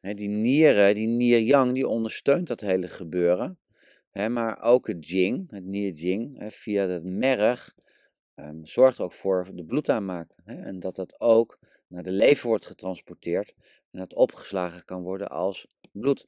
die 0.00 0.28
nieren, 0.28 0.94
die 0.94 1.06
nier-yang, 1.06 1.74
die 1.74 1.88
ondersteunt 1.88 2.48
dat 2.48 2.60
hele 2.60 2.88
gebeuren. 2.88 3.58
maar 4.12 4.62
ook 4.62 4.86
het 4.86 5.08
jing, 5.08 5.50
het 5.50 5.64
nier-jing, 5.64 6.44
via 6.48 6.86
het 6.86 7.04
merg, 7.04 7.74
um, 8.42 8.66
zorgt 8.66 9.00
ook 9.00 9.12
voor 9.12 9.50
de 9.54 9.64
bloedaanmaak. 9.64 10.30
en 10.44 10.80
dat 10.80 10.96
dat 10.96 11.20
ook 11.20 11.58
naar 11.86 12.02
de 12.02 12.12
lever 12.12 12.46
wordt 12.46 12.66
getransporteerd 12.66 13.54
en 13.90 13.98
dat 13.98 14.14
opgeslagen 14.14 14.84
kan 14.84 15.02
worden 15.02 15.28
als 15.28 15.66
bloed. 15.92 16.26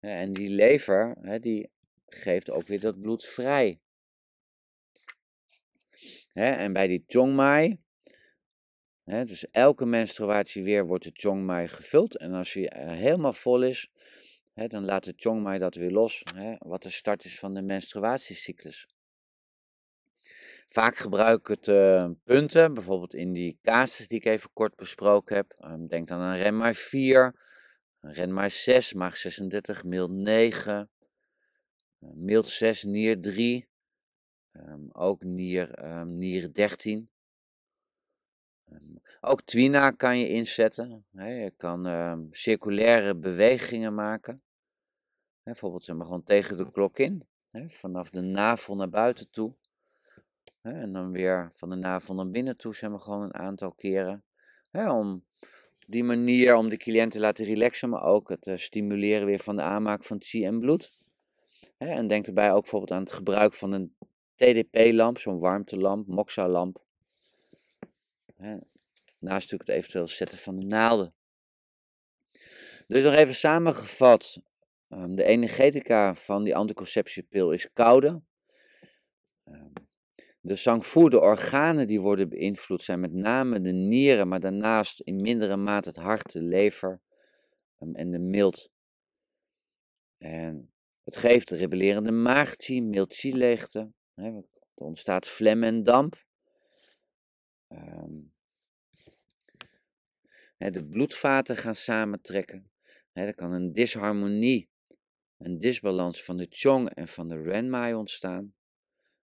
en 0.00 0.32
die 0.32 0.48
lever, 0.48 1.16
die 1.40 1.70
geeft 2.06 2.50
ook 2.50 2.66
weer 2.66 2.80
dat 2.80 3.00
bloed 3.00 3.24
vrij. 3.24 3.80
en 6.32 6.72
bij 6.72 6.86
die 6.86 7.04
Chongmai, 7.06 7.80
dus 9.04 9.50
elke 9.50 9.86
menstruatie 9.86 10.62
weer 10.62 10.86
wordt 10.86 11.04
de 11.04 11.10
Chongmai 11.12 11.68
gevuld. 11.68 12.16
En 12.16 12.32
als 12.32 12.52
hij 12.52 12.68
eh, 12.68 12.90
helemaal 12.90 13.32
vol 13.32 13.62
is, 13.62 13.90
dan 14.54 14.84
laat 14.84 15.04
de 15.04 15.12
Chongmai 15.16 15.58
dat 15.58 15.74
weer 15.74 15.90
los, 15.90 16.22
wat 16.58 16.82
de 16.82 16.90
start 16.90 17.24
is 17.24 17.38
van 17.38 17.54
de 17.54 17.62
menstruatiecyclus. 17.62 18.91
Vaak 20.66 20.96
gebruik 20.96 21.40
ik 21.40 21.46
het 21.46 21.66
uh, 21.66 22.10
punten, 22.24 22.74
bijvoorbeeld 22.74 23.14
in 23.14 23.32
die 23.32 23.58
casus 23.62 24.08
die 24.08 24.18
ik 24.18 24.24
even 24.24 24.50
kort 24.52 24.76
besproken 24.76 25.36
heb. 25.36 25.54
Um, 25.64 25.86
denk 25.86 26.08
dan 26.08 26.20
aan 26.20 26.36
Renmai 26.36 26.74
4, 26.74 27.34
Renmai 28.00 28.50
6, 28.50 28.92
Maag 28.92 29.16
36, 29.16 29.84
Mild 29.84 30.10
9, 30.10 30.90
uh, 32.00 32.10
Mild 32.14 32.48
6, 32.48 32.82
Nier 32.82 33.20
3, 33.20 33.68
um, 34.52 34.88
ook 34.92 35.22
Nier, 35.22 35.84
um, 35.84 36.18
Nier 36.18 36.52
13. 36.52 37.10
Ook 39.20 39.42
Twina 39.42 39.90
kan 39.90 40.18
je 40.18 40.28
inzetten. 40.28 41.06
Je 41.10 41.52
kan 41.56 42.28
circulaire 42.30 43.16
bewegingen 43.16 43.94
maken. 43.94 44.42
Bijvoorbeeld 45.42 45.84
zeg 45.84 45.96
maar, 45.96 46.06
gewoon 46.06 46.22
tegen 46.22 46.56
de 46.56 46.70
klok 46.70 46.98
in. 46.98 47.26
Vanaf 47.66 48.10
de 48.10 48.20
navel 48.20 48.76
naar 48.76 48.88
buiten 48.88 49.30
toe. 49.30 49.54
En 50.62 50.92
dan 50.92 51.12
weer 51.12 51.50
van 51.54 51.70
de 51.70 51.76
navel 51.76 52.14
naar 52.14 52.30
binnen 52.30 52.56
toe, 52.56 52.74
zeg 52.74 52.90
maar, 52.90 53.00
gewoon 53.00 53.22
een 53.22 53.34
aantal 53.34 53.72
keren. 53.72 54.24
Om 54.72 55.24
die 55.86 56.04
manier 56.04 56.54
om 56.54 56.68
de 56.68 56.76
cliënt 56.76 57.10
te 57.10 57.20
laten 57.20 57.44
relaxen, 57.44 57.88
maar 57.88 58.02
ook 58.02 58.28
het 58.28 58.46
eh, 58.46 58.56
stimuleren 58.56 59.26
weer 59.26 59.38
van 59.38 59.56
de 59.56 59.62
aanmaak 59.62 60.04
van 60.04 60.20
chi 60.20 60.44
en 60.44 60.60
bloed. 60.60 60.92
En 61.78 62.06
denk 62.06 62.24
daarbij 62.24 62.52
ook 62.52 62.60
bijvoorbeeld 62.60 62.92
aan 62.92 63.02
het 63.02 63.12
gebruik 63.12 63.54
van 63.54 63.72
een 63.72 63.94
TDP-lamp, 64.34 65.18
zo'n 65.18 65.38
warmtelamp, 65.38 66.06
Moxa-lamp. 66.06 66.80
Naast 69.18 69.50
natuurlijk 69.50 69.68
het 69.68 69.78
eventueel 69.78 70.08
zetten 70.08 70.38
van 70.38 70.56
de 70.56 70.64
naalden. 70.64 71.14
Dus 72.86 73.02
nog 73.02 73.14
even 73.14 73.34
samengevat. 73.34 74.42
Ehm, 74.88 75.14
de 75.14 75.24
energetica 75.24 76.14
van 76.14 76.44
die 76.44 76.56
anticonceptiepil 76.56 77.50
is 77.50 77.72
koude. 77.72 78.22
Ehm, 80.42 80.48
de 80.48 80.56
zangvoer, 80.56 81.10
de 81.10 81.20
organen 81.20 81.86
die 81.86 82.00
worden 82.00 82.28
beïnvloed, 82.28 82.82
zijn 82.82 83.00
met 83.00 83.12
name 83.12 83.60
de 83.60 83.72
nieren, 83.72 84.28
maar 84.28 84.40
daarnaast 84.40 85.00
in 85.00 85.20
mindere 85.20 85.56
mate 85.56 85.88
het 85.88 85.98
hart, 85.98 86.32
de 86.32 86.42
lever 86.42 87.00
ehm, 87.78 87.94
en 87.94 88.10
de 88.10 88.18
mild. 88.18 88.70
En 90.18 90.72
het 91.04 91.16
geeft 91.16 91.48
de 91.48 91.56
rebellerende 91.56 92.12
maagchi, 92.12 92.82
mild-chi-leegte. 92.82 93.92
Er 94.14 94.44
ontstaat 94.74 95.26
vlem 95.26 95.62
en 95.62 95.82
damp. 95.82 96.24
Um, 97.68 98.30
de 100.58 100.86
bloedvaten 100.86 101.56
gaan 101.56 101.74
samentrekken. 101.74 102.70
Er 103.12 103.34
kan 103.34 103.52
een 103.52 103.72
disharmonie, 103.72 104.70
een 105.38 105.58
disbalans 105.58 106.24
van 106.24 106.36
de 106.36 106.46
Chong 106.50 106.88
en 106.88 107.08
van 107.08 107.28
de 107.28 107.42
Renmai 107.42 107.94
ontstaan. 107.94 108.54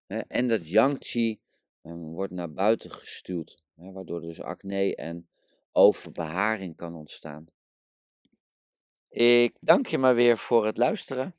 En 0.10 0.48
dat 0.48 0.70
Yang 0.70 1.00
Qi 1.00 1.42
ehm, 1.82 2.12
wordt 2.12 2.34
naar 2.34 2.52
buiten 2.52 2.92
gestuurd, 2.92 3.64
waardoor 3.74 4.22
dus 4.22 4.42
acne 4.42 4.96
en 4.96 5.30
overbeharing 5.72 6.76
kan 6.76 6.96
ontstaan. 6.96 7.48
Ik 9.10 9.58
dank 9.60 9.88
je 9.88 9.98
maar 9.98 10.16
weer 10.16 10.38
voor 10.38 10.66
het 10.66 10.78
luisteren 10.78 11.36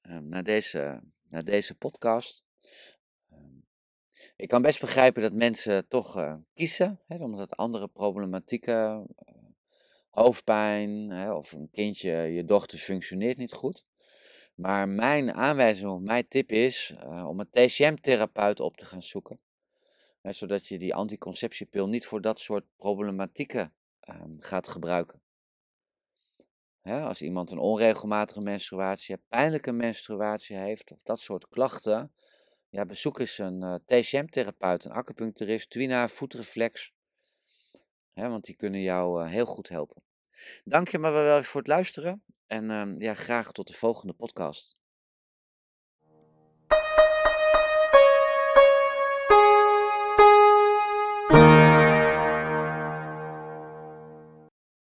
ehm, 0.00 0.28
naar, 0.28 0.42
deze, 0.42 1.02
naar 1.28 1.44
deze 1.44 1.74
podcast. 1.74 2.44
Ehm, 3.30 3.58
ik 4.36 4.48
kan 4.48 4.62
best 4.62 4.80
begrijpen 4.80 5.22
dat 5.22 5.32
mensen 5.32 5.88
toch 5.88 6.16
uh, 6.16 6.36
kiezen, 6.54 7.00
omdat 7.08 7.56
andere 7.56 7.88
problematieken, 7.88 9.06
uh, 9.28 9.34
hoofdpijn 10.10 11.12
of 11.32 11.52
een 11.52 11.70
kindje, 11.70 12.12
je 12.12 12.44
dochter 12.44 12.78
functioneert 12.78 13.36
niet 13.36 13.52
goed. 13.52 13.84
Maar 14.54 14.88
mijn 14.88 15.34
aanwijzing 15.34 15.90
of 15.90 16.00
mijn 16.00 16.28
tip 16.28 16.50
is 16.50 16.94
uh, 17.04 17.28
om 17.28 17.40
een 17.40 17.50
TCM-therapeut 17.50 18.60
op 18.60 18.76
te 18.76 18.84
gaan 18.84 19.02
zoeken. 19.02 19.40
Zodat 20.22 20.66
je 20.66 20.78
die 20.78 20.94
anticonceptiepil 20.94 21.88
niet 21.88 22.06
voor 22.06 22.20
dat 22.20 22.40
soort 22.40 22.64
problematieken 22.76 23.74
um, 24.08 24.36
gaat 24.40 24.68
gebruiken. 24.68 25.22
Hè, 26.80 27.00
als 27.02 27.22
iemand 27.22 27.50
een 27.50 27.58
onregelmatige 27.58 28.40
menstruatie 28.40 29.16
pijnlijke 29.28 29.72
menstruatie 29.72 30.56
heeft 30.56 30.92
of 30.92 31.02
dat 31.02 31.20
soort 31.20 31.48
klachten, 31.48 32.12
ja, 32.68 32.84
bezoek 32.84 33.18
eens 33.18 33.38
een 33.38 33.62
uh, 33.62 33.74
TCM-therapeut, 33.74 34.84
een 34.84 34.92
acupuncturist, 34.92 35.70
Twina, 35.70 36.08
voetreflex. 36.08 36.92
Hè, 38.12 38.28
want 38.28 38.44
die 38.44 38.56
kunnen 38.56 38.80
jou 38.80 39.24
uh, 39.24 39.30
heel 39.30 39.46
goed 39.46 39.68
helpen. 39.68 40.02
Dank 40.64 40.88
je 40.88 40.98
maar 40.98 41.12
wel 41.12 41.42
voor 41.42 41.60
het 41.60 41.68
luisteren 41.68 42.22
en 42.46 42.70
uh, 42.70 42.98
ja, 42.98 43.14
graag 43.14 43.52
tot 43.52 43.66
de 43.66 43.72
volgende 43.72 44.12
podcast. 44.12 44.76